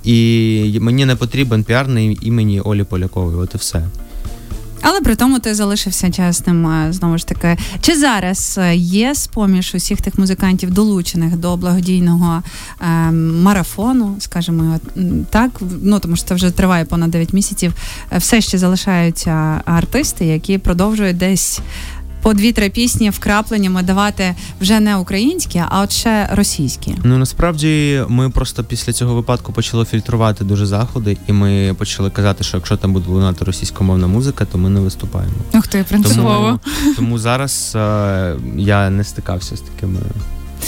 і 0.04 0.78
мені 0.80 1.04
не 1.04 1.16
потрібен 1.16 1.64
піар 1.64 1.88
на 1.88 2.00
імені 2.00 2.60
Олі 2.60 2.84
Полякової. 2.84 3.36
От 3.36 3.54
і 3.54 3.58
все. 3.58 3.84
Але 4.88 5.00
при 5.00 5.16
тому 5.16 5.38
ти 5.38 5.54
залишився 5.54 6.10
чесним 6.10 6.66
е, 6.66 6.92
знову 6.92 7.18
ж 7.18 7.26
таки. 7.26 7.56
Чи 7.80 7.96
зараз 7.96 8.58
е, 8.62 8.76
є 8.76 9.14
з-поміж 9.14 9.74
усіх 9.74 10.00
тих 10.00 10.18
музикантів, 10.18 10.70
долучених 10.70 11.36
до 11.36 11.56
благодійного 11.56 12.42
е, 12.80 13.10
марафону, 13.10 14.16
скажімо, 14.18 14.78
так? 15.30 15.50
Ну 15.82 15.98
тому 16.00 16.16
що 16.16 16.26
це 16.26 16.34
вже 16.34 16.50
триває 16.50 16.84
понад 16.84 17.10
9 17.10 17.32
місяців. 17.32 17.72
е, 18.12 18.18
Все 18.18 18.40
ще 18.40 18.58
залишаються 18.58 19.62
артисти, 19.64 20.26
які 20.26 20.58
продовжують 20.58 21.16
десь. 21.16 21.60
По 22.26 22.34
дві-три 22.34 22.70
пісні 22.70 23.10
вкрапленнями 23.10 23.82
давати 23.82 24.34
вже 24.60 24.80
не 24.80 24.96
українські, 24.96 25.62
а 25.68 25.80
от 25.80 25.92
ще 25.92 26.28
російські. 26.32 26.94
Ну 27.04 27.18
насправді 27.18 28.02
ми 28.08 28.30
просто 28.30 28.64
після 28.64 28.92
цього 28.92 29.14
випадку 29.14 29.52
почали 29.52 29.84
фільтрувати 29.84 30.44
дуже 30.44 30.66
заходи, 30.66 31.16
і 31.26 31.32
ми 31.32 31.74
почали 31.78 32.10
казати, 32.10 32.44
що 32.44 32.56
якщо 32.56 32.76
там 32.76 32.92
буде 32.92 33.10
лунати 33.10 33.44
російськомовна 33.44 34.06
музика, 34.06 34.44
то 34.44 34.58
ми 34.58 34.70
не 34.70 34.80
виступаємо. 34.80 35.34
Ух 35.54 35.66
ти, 35.66 35.84
принципово. 35.88 36.60
Тому, 36.64 36.94
тому 36.96 37.18
зараз 37.18 37.72
е, 37.76 38.34
я 38.56 38.90
не 38.90 39.04
стикався 39.04 39.56
з 39.56 39.60
такими 39.60 40.00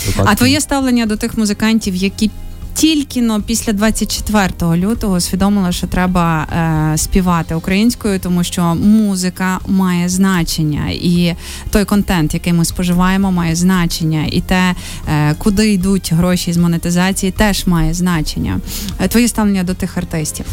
випадками. 0.07 0.31
А 0.33 0.35
твоє 0.35 0.61
ставлення 0.61 1.07
до 1.07 1.17
тих 1.17 1.39
музикантів, 1.39 1.95
які 1.95 2.31
тільки 2.75 3.23
но 3.23 3.43
після 3.43 3.73
24 3.73 4.77
лютого 4.77 5.17
усвідомили, 5.17 5.73
що 5.73 5.87
треба 5.87 6.47
е, 6.93 6.99
співати 6.99 7.55
українською, 7.55 8.19
тому 8.19 8.45
що 8.45 8.75
музика 8.75 9.59
має 9.67 10.09
значення, 10.09 10.91
і 10.91 11.35
той 11.71 11.85
контент, 11.85 12.35
який 12.35 12.53
ми 12.53 12.65
споживаємо, 12.65 13.33
має 13.33 13.55
значення, 13.55 14.27
і 14.31 14.41
те, 14.41 14.75
е, 15.09 15.35
куди 15.35 15.73
йдуть 15.73 16.13
гроші 16.13 16.53
з 16.53 16.57
монетизації, 16.57 17.33
теж 17.33 17.67
має 17.67 17.95
значення. 17.95 18.61
Е, 19.01 19.09
Твоє 19.09 19.29
ставлення 19.29 19.63
до 19.63 19.75
тих 19.75 19.99
артистів. 19.99 20.47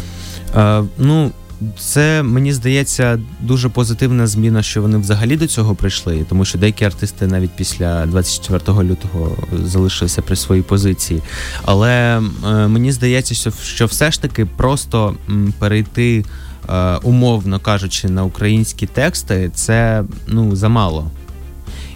Е, 0.56 0.82
ну, 0.98 1.30
це 1.78 2.22
мені 2.22 2.52
здається 2.52 3.20
дуже 3.40 3.68
позитивна 3.68 4.26
зміна, 4.26 4.62
що 4.62 4.82
вони 4.82 4.98
взагалі 4.98 5.36
до 5.36 5.46
цього 5.46 5.74
прийшли, 5.74 6.26
тому 6.28 6.44
що 6.44 6.58
деякі 6.58 6.84
артисти 6.84 7.26
навіть 7.26 7.50
після 7.50 8.06
24 8.06 8.82
лютого 8.82 9.36
залишилися 9.64 10.22
при 10.22 10.36
своїй 10.36 10.62
позиції. 10.62 11.22
Але 11.62 12.18
е, 12.18 12.20
мені 12.68 12.92
здається, 12.92 13.50
що, 13.62 13.86
все 13.86 14.10
ж 14.10 14.22
таки 14.22 14.44
просто 14.44 15.16
перейти, 15.58 16.24
е, 16.68 16.96
умовно 16.96 17.60
кажучи, 17.60 18.08
на 18.08 18.24
українські 18.24 18.86
тексти, 18.86 19.50
це 19.54 20.04
ну 20.26 20.56
замало. 20.56 21.10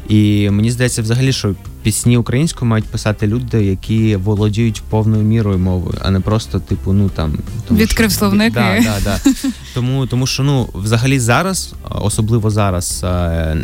І 0.09 0.51
мені 0.51 0.71
здається, 0.71 1.03
взагалі, 1.03 1.33
що 1.33 1.55
пісні 1.83 2.17
українською 2.17 2.69
мають 2.71 2.85
писати 2.85 3.27
люди, 3.27 3.65
які 3.65 4.17
володіють 4.17 4.83
повною 4.91 5.23
мірою 5.23 5.59
мовою, 5.59 5.99
а 6.03 6.11
не 6.11 6.21
просто, 6.21 6.61
типу, 6.61 6.93
ну 6.93 7.09
там 7.09 7.39
тому 7.69 7.81
Відкрив 7.81 8.11
що- 8.11 8.19
словники. 8.19 8.55
Да, 8.55 8.79
да, 8.85 8.99
да. 9.05 9.33
Тому, 9.75 10.07
тому 10.07 10.27
що 10.27 10.43
ну, 10.43 10.69
взагалі 10.75 11.19
зараз, 11.19 11.75
особливо 11.91 12.51
зараз, 12.51 13.01
е, 13.05 13.57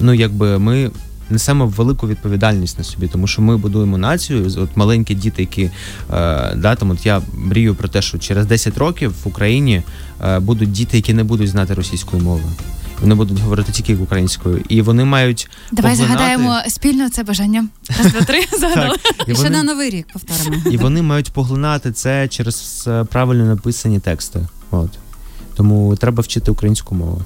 ну 0.00 0.14
якби 0.14 0.58
ми. 0.58 0.90
Несемо 1.30 1.66
велику 1.66 2.08
відповідальність 2.08 2.78
на 2.78 2.84
собі, 2.84 3.08
тому 3.08 3.26
що 3.26 3.42
ми 3.42 3.56
будуємо 3.56 3.98
націю. 3.98 4.50
От 4.56 4.68
маленькі 4.76 5.14
діти, 5.14 5.42
які 5.42 5.62
е, 5.62 5.70
да, 6.56 6.74
там 6.74 6.90
от 6.90 7.06
я 7.06 7.22
мрію 7.34 7.74
про 7.74 7.88
те, 7.88 8.02
що 8.02 8.18
через 8.18 8.46
10 8.46 8.78
років 8.78 9.14
в 9.24 9.28
Україні 9.28 9.82
е, 10.24 10.38
будуть 10.38 10.72
діти, 10.72 10.96
які 10.96 11.14
не 11.14 11.24
будуть 11.24 11.48
знати 11.48 11.74
російської 11.74 12.22
мови. 12.22 12.42
Вони 13.02 13.14
будуть 13.14 13.38
говорити 13.40 13.72
тільки 13.72 13.96
українською, 13.96 14.62
і 14.68 14.82
вони 14.82 15.04
мають 15.04 15.50
Давай 15.72 15.92
поглинати- 15.92 16.08
загадаємо 16.12 16.56
спільно 16.68 17.10
це 17.10 17.22
бажання. 17.22 17.64
Раз, 17.98 18.12
два, 18.12 18.20
три, 18.20 18.38
загадали. 18.60 18.96
І 19.26 19.34
ще 19.34 19.50
на 19.50 19.62
новий 19.62 19.90
рік 19.90 20.06
повторимо. 20.12 20.62
і 20.70 20.76
вони 20.76 21.02
мають 21.02 21.30
поглинати 21.32 21.92
це 21.92 22.28
через 22.28 22.84
е, 22.86 23.04
правильно 23.04 23.44
написані 23.44 24.00
тексти. 24.00 24.40
От 24.70 24.90
тому 25.56 25.96
треба 25.96 26.22
вчити 26.22 26.50
українську 26.50 26.94
мову. 26.94 27.22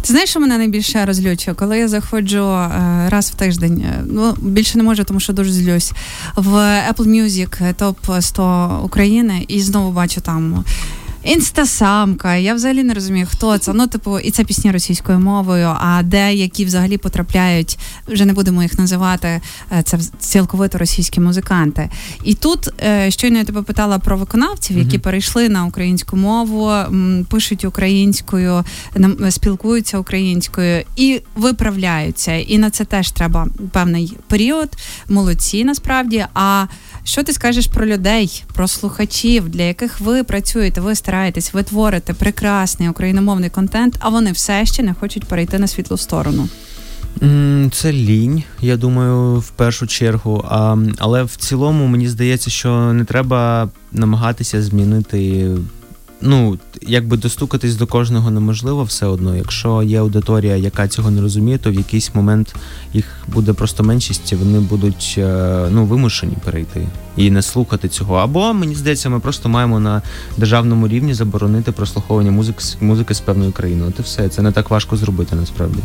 Ти 0.00 0.12
знаєш, 0.12 0.30
що 0.30 0.40
мене 0.40 0.58
найбільше 0.58 1.04
розлючує? 1.04 1.54
Коли 1.54 1.78
я 1.78 1.88
заходжу 1.88 2.38
е, 2.44 2.70
раз 3.08 3.30
в 3.30 3.34
тиждень, 3.34 3.80
е, 3.80 4.02
ну 4.06 4.34
більше 4.40 4.78
не 4.78 4.84
можу, 4.84 5.04
тому 5.04 5.20
що 5.20 5.32
дуже 5.32 5.52
злюсь, 5.52 5.92
в 6.36 6.48
Apple 6.92 7.06
Music 7.08 7.74
топ 7.74 7.98
100 8.20 8.80
України 8.84 9.44
і 9.48 9.60
знову 9.60 9.92
бачу 9.92 10.20
там. 10.20 10.64
Інстасамка, 11.26 12.36
я 12.36 12.54
взагалі 12.54 12.82
не 12.84 12.94
розумію, 12.94 13.26
хто 13.30 13.58
це. 13.58 13.72
Ну, 13.72 13.86
типу, 13.86 14.18
і 14.18 14.30
це 14.30 14.44
пісні 14.44 14.70
російською 14.70 15.18
мовою, 15.20 15.66
а 15.80 16.02
деякі 16.02 16.64
взагалі 16.64 16.98
потрапляють, 16.98 17.78
вже 18.08 18.24
не 18.24 18.32
будемо 18.32 18.62
їх 18.62 18.78
називати, 18.78 19.40
е, 19.72 19.82
це 19.82 19.98
цілковито 20.18 20.78
російські 20.78 21.20
музиканти. 21.20 21.90
І 22.24 22.34
тут 22.34 22.68
е, 22.84 23.10
щойно 23.10 23.38
я 23.38 23.44
тебе 23.44 23.62
питала 23.62 23.98
про 23.98 24.16
виконавців, 24.16 24.78
які 24.78 24.96
Мгм. 24.96 25.00
перейшли 25.00 25.48
на 25.48 25.64
українську 25.64 26.16
мову, 26.16 26.72
пишуть 27.30 27.64
українською, 27.64 28.64
нам- 28.94 29.30
спілкуються 29.30 29.98
українською 29.98 30.84
і 30.96 31.20
виправляються. 31.36 32.32
І 32.34 32.58
на 32.58 32.70
це 32.70 32.84
теж 32.84 33.10
треба 33.10 33.48
певний 33.72 34.16
період. 34.28 34.68
Молодці 35.08 35.64
насправді. 35.64 36.24
А 36.34 36.66
що 37.06 37.22
ти 37.22 37.32
скажеш 37.32 37.66
про 37.66 37.86
людей, 37.86 38.44
про 38.54 38.68
слухачів, 38.68 39.48
для 39.48 39.62
яких 39.62 40.00
ви 40.00 40.24
працюєте, 40.24 40.80
ви 40.80 40.94
стараєтесь, 40.94 41.54
ви 41.54 41.62
творите 41.62 42.14
прекрасний 42.14 42.88
україномовний 42.88 43.50
контент, 43.50 43.96
а 44.00 44.08
вони 44.08 44.32
все 44.32 44.66
ще 44.66 44.82
не 44.82 44.94
хочуть 44.94 45.24
перейти 45.24 45.58
на 45.58 45.66
світлу 45.66 45.96
сторону. 45.96 46.48
Це 47.72 47.92
лінь, 47.92 48.42
я 48.60 48.76
думаю, 48.76 49.38
в 49.38 49.50
першу 49.50 49.86
чергу. 49.86 50.44
А, 50.48 50.76
але 50.98 51.22
в 51.22 51.36
цілому 51.36 51.86
мені 51.86 52.08
здається, 52.08 52.50
що 52.50 52.92
не 52.92 53.04
треба 53.04 53.68
намагатися 53.92 54.62
змінити. 54.62 55.50
Ну, 56.20 56.58
якби 56.82 57.16
достукатись 57.16 57.76
до 57.76 57.86
кожного 57.86 58.30
неможливо 58.30 58.84
все 58.84 59.06
одно. 59.06 59.36
Якщо 59.36 59.82
є 59.82 60.00
аудиторія, 60.00 60.56
яка 60.56 60.88
цього 60.88 61.10
не 61.10 61.20
розуміє, 61.20 61.58
то 61.58 61.70
в 61.70 61.74
якийсь 61.74 62.14
момент 62.14 62.54
їх 62.92 63.04
буде 63.28 63.52
просто 63.52 63.84
меншість, 63.84 64.32
і 64.32 64.36
вони 64.36 64.60
будуть 64.60 65.14
е, 65.18 65.68
ну, 65.70 65.84
вимушені 65.84 66.36
перейти 66.44 66.88
і 67.16 67.30
не 67.30 67.42
слухати 67.42 67.88
цього. 67.88 68.14
Або 68.14 68.52
мені 68.52 68.74
здається, 68.74 69.08
ми 69.08 69.20
просто 69.20 69.48
маємо 69.48 69.80
на 69.80 70.02
державному 70.36 70.88
рівні 70.88 71.14
заборонити 71.14 71.72
прослуховування 71.72 72.30
музики, 72.30 72.64
музики 72.80 73.14
з 73.14 73.20
певної 73.20 73.52
країни. 73.52 73.84
От 73.88 73.98
і 73.98 74.02
все. 74.02 74.28
Це 74.28 74.42
не 74.42 74.52
так 74.52 74.70
важко 74.70 74.96
зробити 74.96 75.36
насправді. 75.36 75.80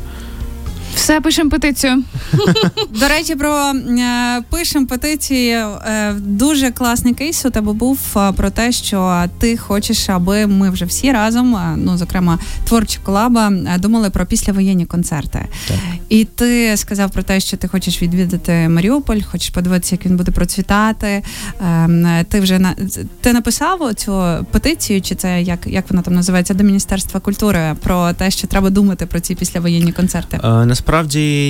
Все 1.01 1.21
пишемо 1.21 1.49
петицію. 1.49 2.03
До 2.99 3.07
речі, 3.07 3.35
про 3.35 3.55
е, 3.57 4.41
пишемо 4.49 4.87
петиції. 4.87 5.49
Е, 5.51 6.13
дуже 6.13 6.71
класний 6.71 7.13
кейс 7.13 7.45
у 7.45 7.49
тебе 7.49 7.73
був 7.73 7.99
е, 8.17 8.31
про 8.31 8.49
те, 8.49 8.71
що 8.71 9.23
ти 9.39 9.57
хочеш, 9.57 10.09
аби 10.09 10.47
ми 10.47 10.69
вже 10.69 10.85
всі 10.85 11.11
разом, 11.11 11.75
ну 11.77 11.97
зокрема, 11.97 12.39
творча 12.63 12.99
колаба, 13.03 13.51
думали 13.79 14.09
про 14.09 14.25
післявоєнні 14.25 14.85
концерти. 14.85 15.45
Так. 15.67 15.77
І 16.09 16.25
ти 16.25 16.77
сказав 16.77 17.11
про 17.11 17.23
те, 17.23 17.39
що 17.39 17.57
ти 17.57 17.67
хочеш 17.67 18.01
відвідати 18.01 18.69
Маріуполь, 18.69 19.21
хочеш 19.31 19.49
подивитися, 19.49 19.95
як 19.95 20.05
він 20.05 20.17
буде 20.17 20.31
процвітати. 20.31 21.23
Ем, 21.61 22.25
ти 22.29 22.39
вже 22.39 22.59
на 22.59 22.75
ти 23.21 23.33
написав 23.33 23.93
цю 23.93 24.45
петицію, 24.51 25.01
чи 25.01 25.15
це 25.15 25.41
як 25.41 25.59
як 25.65 25.85
вона 25.89 26.01
там 26.01 26.13
називається 26.13 26.53
до 26.53 26.63
Міністерства 26.63 27.19
культури 27.19 27.75
про 27.83 28.13
те, 28.13 28.31
що 28.31 28.47
треба 28.47 28.69
думати 28.69 29.05
про 29.05 29.19
ці 29.19 29.35
післявоєнні 29.35 29.91
концерти? 29.91 30.39
Насправді 30.43 30.90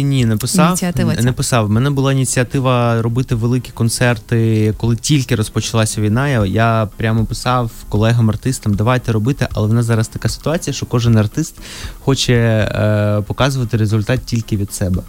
ні, 0.04 0.26
не 0.26 0.38
писав. 0.38 0.80
Не 1.24 1.32
писав. 1.32 1.66
У 1.66 1.70
мене 1.70 1.90
була 1.90 2.14
ініціатива 2.14 3.02
робити 3.02 3.36
великі 3.36 3.72
концерти, 3.72 4.74
коли 4.78 4.96
тільки 4.96 5.36
розпочалася 5.36 6.02
війна. 6.02 6.30
Я, 6.30 6.46
я 6.46 6.90
прямо 6.98 7.26
писав 7.26 7.72
колегам-артистам, 7.90 8.74
давайте 8.74 9.12
робити, 9.12 9.48
але 9.54 9.68
в 9.68 9.74
нас 9.74 9.86
зараз 9.86 10.08
така 10.08 10.30
ситуація, 10.30 10.74
що 10.74 10.86
кожен 10.86 11.18
артист 11.18 11.56
хоче 12.00 12.34
е, 12.34 13.22
показувати 13.28 13.78
результат 13.78 14.20
тільки 14.26 14.58
від 14.58 14.74
себе. 14.74 15.02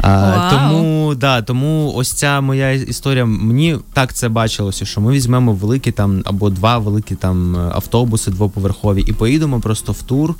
А, 0.00 0.50
Тому 0.50 1.14
да, 1.14 1.42
тому 1.42 1.92
ось 1.96 2.12
ця 2.12 2.40
моя 2.40 2.72
історія. 2.72 3.24
Мені 3.24 3.78
так 3.92 4.12
це 4.12 4.28
бачилося, 4.28 4.84
що 4.84 5.00
ми 5.00 5.12
візьмемо 5.12 5.52
великі 5.52 5.92
там 5.92 6.22
або 6.24 6.50
два 6.50 6.78
великі 6.78 7.14
там 7.14 7.56
автобуси 7.56 8.30
двоповерхові 8.30 9.04
і 9.06 9.12
поїдемо 9.12 9.60
просто 9.60 9.92
в 9.92 10.02
тур, 10.02 10.34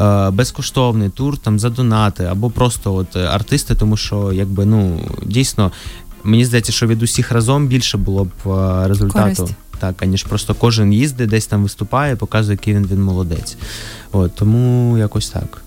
е, 0.00 0.30
безкоштовний 0.30 1.08
тур 1.08 1.38
там 1.38 1.58
за 1.58 1.70
донати, 1.70 2.24
або 2.24 2.50
просто 2.50 2.94
от 2.94 3.16
артисти, 3.16 3.74
тому 3.74 3.96
що 3.96 4.32
якби 4.32 4.64
ну 4.64 5.00
дійсно 5.26 5.72
мені 6.24 6.44
здається, 6.44 6.72
що 6.72 6.86
від 6.86 7.02
усіх 7.02 7.32
разом 7.32 7.66
більше 7.66 7.98
було 7.98 8.24
б 8.24 8.30
е, 8.46 8.88
результату. 8.88 9.36
Користь. 9.36 9.54
Так, 9.80 10.02
аніж 10.02 10.22
просто 10.22 10.54
кожен 10.54 10.92
їздить, 10.92 11.30
десь 11.30 11.46
там 11.46 11.62
виступає, 11.62 12.16
показує, 12.16 12.58
який 12.60 12.74
він 12.74 12.86
він 12.86 13.02
молодець. 13.02 13.56
От 14.12 14.34
тому 14.34 14.98
якось 14.98 15.28
так. 15.28 15.62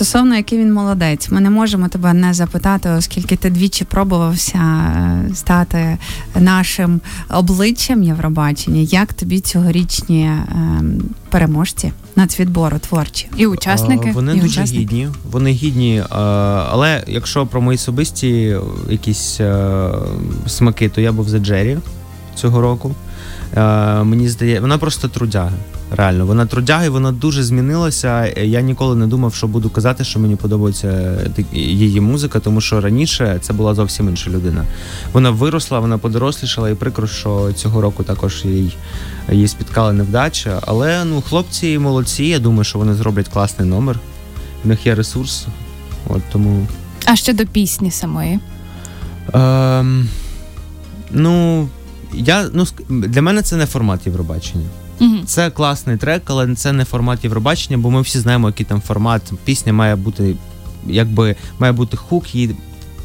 Стосовно 0.00 0.36
який 0.36 0.58
він 0.58 0.72
молодець, 0.72 1.30
ми 1.30 1.40
не 1.40 1.50
можемо 1.50 1.88
тебе 1.88 2.12
не 2.12 2.34
запитати, 2.34 2.90
оскільки 2.90 3.36
ти 3.36 3.50
двічі 3.50 3.84
пробувався 3.84 4.58
е, 4.58 5.34
стати 5.34 5.98
нашим 6.34 7.00
обличчям 7.30 8.02
Євробачення. 8.02 8.80
Як 8.80 9.12
тобі 9.12 9.40
цьогорічні 9.40 10.22
ем, 10.24 11.02
переможці 11.30 11.92
нацвідбору 12.16 12.78
творчі 12.78 13.28
і 13.36 13.46
учасники? 13.46 14.12
Вони 14.12 14.32
і 14.32 14.40
дуже 14.40 14.46
учасники. 14.46 14.82
гідні. 14.82 15.08
Вони 15.30 15.50
гідні, 15.50 15.96
е, 15.98 16.06
але 16.70 17.04
якщо 17.06 17.46
про 17.46 17.60
мої 17.60 17.76
особисті 17.76 18.56
якісь 18.90 19.40
е, 19.40 19.90
смаки, 20.46 20.88
то 20.88 21.00
я 21.00 21.12
був 21.12 21.28
за 21.28 21.38
Джері 21.38 21.78
цього 22.34 22.60
року. 22.60 22.94
Мені 24.04 24.28
здається, 24.28 24.60
вона 24.60 24.78
просто 24.78 25.08
трудяга. 25.08 25.52
Реально, 25.96 26.26
вона 26.26 26.46
трудяга 26.46 26.84
і 26.84 26.88
вона 26.88 27.12
дуже 27.12 27.42
змінилася. 27.42 28.26
Я 28.26 28.60
ніколи 28.60 28.96
не 28.96 29.06
думав, 29.06 29.34
що 29.34 29.46
буду 29.46 29.70
казати, 29.70 30.04
що 30.04 30.20
мені 30.20 30.36
подобається 30.36 31.18
її 31.52 32.00
музика, 32.00 32.40
тому 32.40 32.60
що 32.60 32.80
раніше 32.80 33.38
це 33.40 33.52
була 33.52 33.74
зовсім 33.74 34.08
інша 34.08 34.30
людина. 34.30 34.64
Вона 35.12 35.30
виросла, 35.30 35.78
вона 35.78 35.98
подорослішала, 35.98 36.70
і 36.70 36.74
прикро, 36.74 37.06
що 37.06 37.52
цього 37.52 37.80
року 37.80 38.02
також 38.02 38.44
їй 38.44 38.76
її 39.32 39.48
спіткала 39.48 39.92
невдача. 39.92 40.60
Але 40.66 41.04
ну, 41.04 41.22
хлопці 41.22 41.78
молодці. 41.78 42.24
Я 42.24 42.38
думаю, 42.38 42.64
що 42.64 42.78
вони 42.78 42.94
зроблять 42.94 43.28
класний 43.28 43.68
номер. 43.68 44.00
В 44.64 44.68
них 44.68 44.86
є 44.86 44.94
ресурс. 44.94 45.46
От 46.08 46.22
тому. 46.32 46.66
А 47.04 47.16
щодо 47.16 47.46
пісні 47.46 47.90
самої? 47.90 48.38
Ем, 49.32 50.08
Ну 51.10 51.68
я 52.12 52.48
ну 52.52 52.66
для 52.88 53.22
мене 53.22 53.42
це 53.42 53.56
не 53.56 53.66
формат 53.66 54.06
Євробачення. 54.06 54.66
Угу. 55.00 55.16
Це 55.26 55.50
класний 55.50 55.96
трек, 55.96 56.22
але 56.26 56.54
це 56.54 56.72
не 56.72 56.84
формат 56.84 57.24
Євробачення, 57.24 57.78
бо 57.78 57.90
ми 57.90 58.00
всі 58.00 58.18
знаємо, 58.18 58.48
який 58.48 58.66
там 58.66 58.80
формат. 58.80 59.32
Пісня 59.44 59.72
має 59.72 59.96
бути, 59.96 60.36
якби 60.86 61.36
має 61.58 61.72
бути 61.72 61.96
хук, 61.96 62.34
її 62.34 62.56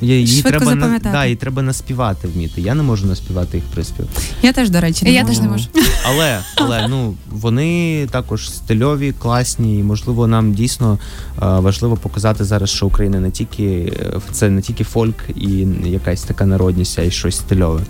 Її 0.01 0.41
треба 0.41 0.75
на 0.75 0.99
да, 0.99 1.25
її 1.25 1.35
треба 1.35 1.61
наспівати 1.61 2.27
вміти. 2.27 2.61
Я 2.61 2.73
не 2.73 2.83
можу 2.83 3.07
наспівати 3.07 3.57
їх 3.57 3.65
приспів. 3.65 4.05
Я 4.41 4.53
теж, 4.53 4.69
до 4.69 4.81
речі, 4.81 5.05
не 5.05 5.11
я 5.11 5.23
теж 5.23 5.39
не 5.39 5.47
можу. 5.47 5.65
Але 6.05 6.39
але 6.55 6.87
ну 6.87 7.15
вони 7.31 8.07
також 8.11 8.49
стильові, 8.49 9.13
класні, 9.19 9.79
і 9.79 9.83
можливо, 9.83 10.27
нам 10.27 10.53
дійсно 10.53 10.99
важливо 11.37 11.95
показати 11.95 12.43
зараз, 12.43 12.69
що 12.69 12.87
Україна 12.87 13.19
не 13.19 13.31
тільки 13.31 13.93
це 14.31 14.49
не 14.49 14.61
тільки 14.61 14.83
фольк 14.83 15.15
і 15.35 15.67
якась 15.85 16.23
така 16.23 16.45
народність, 16.45 16.99
а 16.99 17.01
й 17.01 17.11
щось 17.11 17.35
стильове. 17.35 17.81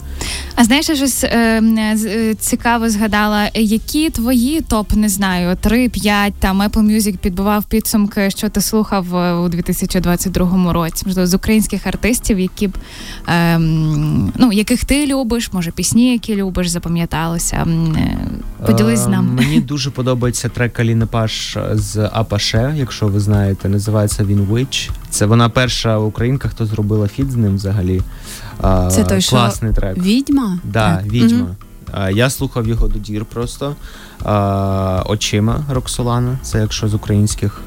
А 0.55 0.63
знаєш, 0.63 0.89
я 0.89 0.95
щось 0.95 1.23
е, 1.23 1.61
е, 2.05 2.35
цікаво 2.39 2.89
згадала, 2.89 3.49
які 3.53 4.09
твої 4.09 4.61
топ 4.61 4.93
не 4.93 5.09
знаю, 5.09 5.57
3-5, 5.63 6.33
там 6.39 6.61
Apple 6.61 6.95
Music 6.95 7.17
підбивав 7.17 7.63
підсумки, 7.63 8.29
що 8.29 8.49
ти 8.49 8.61
слухав 8.61 9.15
е, 9.15 9.33
у 9.33 9.49
2022 9.49 10.73
році, 10.73 11.03
можливо, 11.05 11.27
з 11.27 11.33
українських 11.33 11.87
артистів, 11.87 11.94
які 12.39 12.67
б 12.67 12.77
ем, 13.27 14.31
ну, 14.35 14.51
яких 14.51 14.85
ти 14.85 15.07
любиш, 15.07 15.53
може 15.53 15.71
пісні, 15.71 16.11
які 16.11 16.35
любиш, 16.35 16.67
запам'яталися. 16.67 17.67
Е, 17.97 18.17
поділись 18.65 18.99
з 18.99 19.07
нами. 19.07 19.31
Мені 19.31 19.59
дуже 19.59 19.91
подобається 19.91 20.49
трек 20.49 20.79
Аліни 20.79 21.05
Паш 21.05 21.57
з 21.71 22.09
Апаше, 22.13 22.73
якщо 22.77 23.07
ви 23.07 23.19
знаєте, 23.19 23.69
називається 23.69 24.23
він 24.23 24.39
Witch. 24.39 24.89
Це 25.09 25.25
вона 25.25 25.49
перша 25.49 25.97
українка, 25.97 26.49
хто 26.49 26.65
зробила 26.65 27.07
фіт 27.07 27.31
з 27.31 27.35
ним 27.35 27.55
взагалі. 27.55 28.01
Це 28.91 29.03
той, 29.03 29.21
Класний 29.21 29.71
що 29.71 29.81
трек. 29.81 29.97
Відьма? 29.97 30.59
Да, 30.63 31.03
Відьма. 31.05 31.55
Я 32.11 32.29
слухав 32.29 32.67
його 32.67 32.87
до 32.87 32.99
дір 32.99 33.25
просто 33.25 33.75
очима 35.05 35.63
Роксолана, 35.69 36.37
це 36.43 36.59
якщо 36.59 36.87
з 36.87 36.93
українських. 36.93 37.61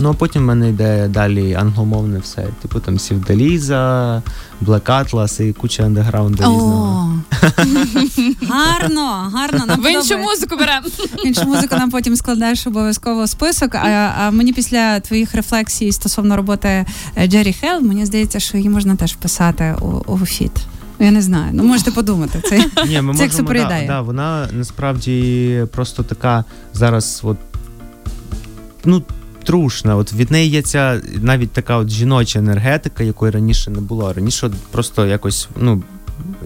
Ну 0.00 0.10
а 0.10 0.12
потім 0.12 0.42
в 0.42 0.44
мене 0.44 0.68
йде 0.68 1.08
далі 1.08 1.54
англомовне 1.54 2.18
все. 2.18 2.46
Типу 2.62 2.80
там 2.80 2.98
Сівдаліза, 2.98 4.22
Black 4.62 4.82
Atlas 4.82 5.42
і 5.42 5.52
куча 5.52 5.84
андеграунду 5.84 6.42
різного. 6.42 7.18
Гарно, 8.48 9.30
гарно. 9.34 9.66
Нам 9.66 9.82
В 9.82 9.92
іншу 9.92 10.18
музику 10.18 10.56
беремо. 10.56 10.86
Іншу 11.24 11.44
музику 11.44 11.76
нам 11.76 11.90
потім 11.90 12.16
складаєш 12.16 12.66
обов'язково 12.66 13.26
список. 13.26 13.74
А, 13.74 14.12
а 14.18 14.30
мені 14.30 14.52
після 14.52 15.00
твоїх 15.00 15.34
рефлексій 15.34 15.92
стосовно 15.92 16.36
роботи 16.36 16.84
е, 17.16 17.26
Джері 17.26 17.52
Хелл, 17.52 17.80
мені 17.80 18.06
здається, 18.06 18.40
що 18.40 18.56
її 18.56 18.68
можна 18.68 18.96
теж 18.96 19.12
вписати 19.12 19.76
у, 19.80 20.12
у 20.12 20.26
фіт. 20.26 20.52
Я 20.98 21.10
не 21.10 21.22
знаю. 21.22 21.50
Ну 21.54 21.64
можете 21.64 21.90
подумати. 21.90 22.42
Це 22.44 22.64
Ні, 22.86 23.02
ми 23.02 23.14
це 23.14 23.22
як 23.22 23.32
супер 23.32 23.68
да, 23.68 23.84
да, 23.86 24.00
Вона 24.00 24.48
насправді 24.52 25.64
просто 25.72 26.02
така 26.02 26.44
зараз, 26.72 27.20
от 27.24 27.36
ну. 28.84 29.02
Трушна, 29.44 29.96
от 29.96 30.12
від 30.12 30.30
неї 30.30 30.50
є 30.50 30.62
ця 30.62 31.00
навіть 31.14 31.50
така 31.50 31.76
от 31.76 31.88
жіноча 31.88 32.38
енергетика, 32.38 33.04
якої 33.04 33.32
раніше 33.32 33.70
не 33.70 33.80
було. 33.80 34.12
Раніше 34.12 34.46
от 34.46 34.52
просто 34.54 35.06
якось 35.06 35.48
ну 35.56 35.82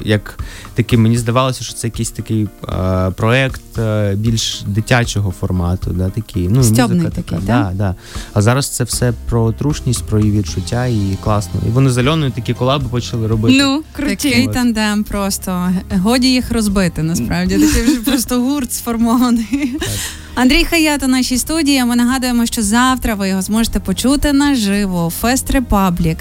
як 0.01 0.39
такий, 0.75 0.99
мені 0.99 1.19
здавалося, 1.19 1.65
що 1.65 1.75
це 1.75 1.87
якийсь 1.87 2.11
такий 2.11 2.49
е, 2.69 3.11
проект 3.11 3.79
е, 3.79 4.15
більш 4.17 4.63
дитячого 4.67 5.31
формату. 5.31 5.91
Да, 5.91 6.11
такий, 6.11 6.49
ну, 6.49 6.65
Стьобний 6.65 6.99
музика 6.99 7.23
такий, 7.23 7.39
така. 7.39 7.47
Да, 7.47 7.71
да. 7.75 7.95
А 8.33 8.43
зараз 8.43 8.69
це 8.69 8.85
все 8.85 9.13
про 9.29 9.53
трушність, 9.53 10.05
про 10.05 10.21
її 10.21 10.39
відчуття 10.39 10.87
і 10.87 11.19
класно. 11.25 11.61
І 11.69 11.71
вони 11.71 11.91
з 11.91 11.99
Альоною 11.99 12.31
такі 12.31 12.55
колаби 12.55 12.89
почали 12.89 13.27
робити. 13.27 13.59
Ну, 13.59 13.83
круті. 13.93 14.17
Такий 14.17 14.49
тандем 14.49 15.05
просто. 15.05 15.73
Годі 15.91 16.29
їх 16.29 16.53
розбити, 16.53 17.03
насправді. 17.03 17.55
Такий 17.55 17.83
вже 17.83 18.01
просто 18.05 18.41
гурт 18.41 18.73
сформований. 18.73 19.77
Так. 19.81 19.89
Андрій 20.35 20.65
Хаят 20.65 21.03
у 21.03 21.09
нашій 21.09 21.39
студії. 21.39 21.85
Ми 21.85 21.97
нагадуємо, 21.97 22.47
що 22.47 22.63
завтра 22.63 23.15
ви 23.15 23.29
його 23.29 23.43
зможете 23.43 23.81
почути 23.81 24.33
наживо 24.33 25.13
Fest 25.21 25.51
Republic. 25.51 26.19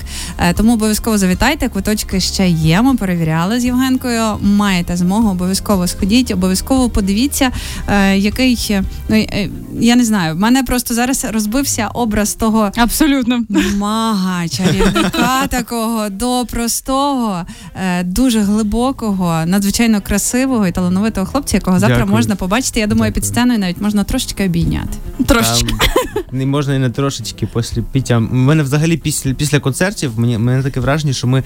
Тому 0.55 0.73
обов'язково 0.73 1.17
завітайте. 1.17 1.69
Квиточки 1.69 2.19
ще 2.19 2.49
є. 2.49 2.81
Ми 2.81 2.95
перевіряли 2.95 3.60
з 3.62 3.65
Євгенкою. 3.65 4.24
Маєте 4.41 4.97
змогу 4.97 5.30
обов'язково 5.30 5.88
сходіть, 5.88 6.32
обов'язково 6.32 6.89
подивіться, 6.89 7.52
е, 7.88 8.17
який 8.17 8.80
ну 9.10 9.15
е, 9.15 9.50
я 9.80 9.95
не 9.95 10.06
знаю. 10.06 10.36
В 10.36 10.39
мене 10.39 10.63
просто 10.63 10.93
зараз 10.93 11.26
розбився 11.32 11.89
образ 11.93 12.34
того 12.34 12.71
абсолютно 12.78 13.43
мага, 13.78 14.47
чарівника 14.47 15.47
такого 15.50 16.10
до 16.10 16.45
простого, 16.50 17.41
е, 17.76 18.04
дуже 18.04 18.39
глибокого, 18.39 19.45
надзвичайно 19.45 20.02
красивого 20.02 20.67
і 20.67 20.71
талановитого 20.71 21.26
хлопця, 21.26 21.58
якого 21.58 21.80
завтра 21.80 21.97
Дякую. 21.97 22.15
можна 22.15 22.36
побачити. 22.36 22.80
Я 22.80 22.88
думаю, 22.88 23.12
Дякую. 23.12 23.13
під 23.13 23.26
сценою 23.26 23.60
навіть 23.60 23.82
можна 23.82 24.02
можна 24.02 24.04
трошечки 24.04 24.45
обійняти. 24.45 24.97
Трошечки. 25.26 25.76
Не 26.32 26.45
можна 26.45 26.76
і 26.76 26.80
не 26.80 26.89
трошечки 26.89 27.47
після 27.56 27.82
піття. 27.82 28.17
У 28.17 28.36
мене 28.36 28.63
взагалі 28.63 28.97
після 28.97 29.34
після 29.34 29.60
концертів 29.60 30.19
мені 30.19 30.38
мене 30.38 30.63
таке 30.63 30.80
враження, 30.80 31.13
що 31.13 31.28
ми 31.28 31.43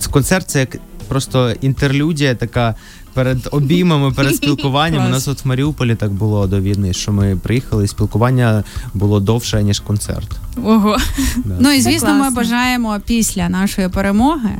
з 0.00 0.06
концерт 0.06 0.50
це 0.50 0.60
як 0.60 0.76
просто 1.08 1.50
інтерлюдія 1.60 2.34
така 2.34 2.74
перед 3.16 3.48
обіймами, 3.52 4.12
перед 4.16 4.36
спілкуванням. 4.36 5.06
У 5.06 5.08
нас 5.08 5.28
от 5.28 5.44
в 5.44 5.48
Маріуполі 5.48 5.94
так 5.94 6.12
було 6.12 6.46
до 6.46 6.60
війни, 6.60 6.92
що 6.92 7.12
ми 7.12 7.36
приїхали, 7.36 7.84
і 7.84 7.88
спілкування 7.88 8.64
було 8.94 9.20
довше, 9.20 9.62
ніж 9.62 9.80
концерт. 9.80 10.28
Ого. 10.64 10.96
Да. 11.36 11.56
Ну 11.60 11.72
і 11.72 11.80
звісно, 11.80 12.14
ми 12.14 12.30
бажаємо 12.30 13.00
після 13.06 13.48
нашої 13.48 13.88
перемоги, 13.88 14.50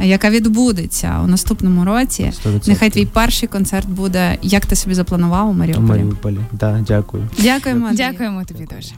яка 0.00 0.30
відбудеться 0.30 1.20
у 1.24 1.26
наступному 1.26 1.84
році. 1.84 2.32
100%. 2.46 2.68
Нехай 2.68 2.90
твій 2.90 3.06
перший 3.06 3.48
концерт 3.48 3.88
буде, 3.88 4.38
як 4.42 4.66
ти 4.66 4.76
собі 4.76 4.94
запланував 4.94 5.48
у 5.48 5.50
у 5.50 5.54
Маріуполі. 5.54 5.86
Маріуполі. 5.88 6.38
Да, 6.52 6.84
дякую. 6.88 7.28
Дякуємо. 7.38 7.88
Дякуємо 7.92 8.44
тобі 8.44 8.68
дуже. 8.76 8.92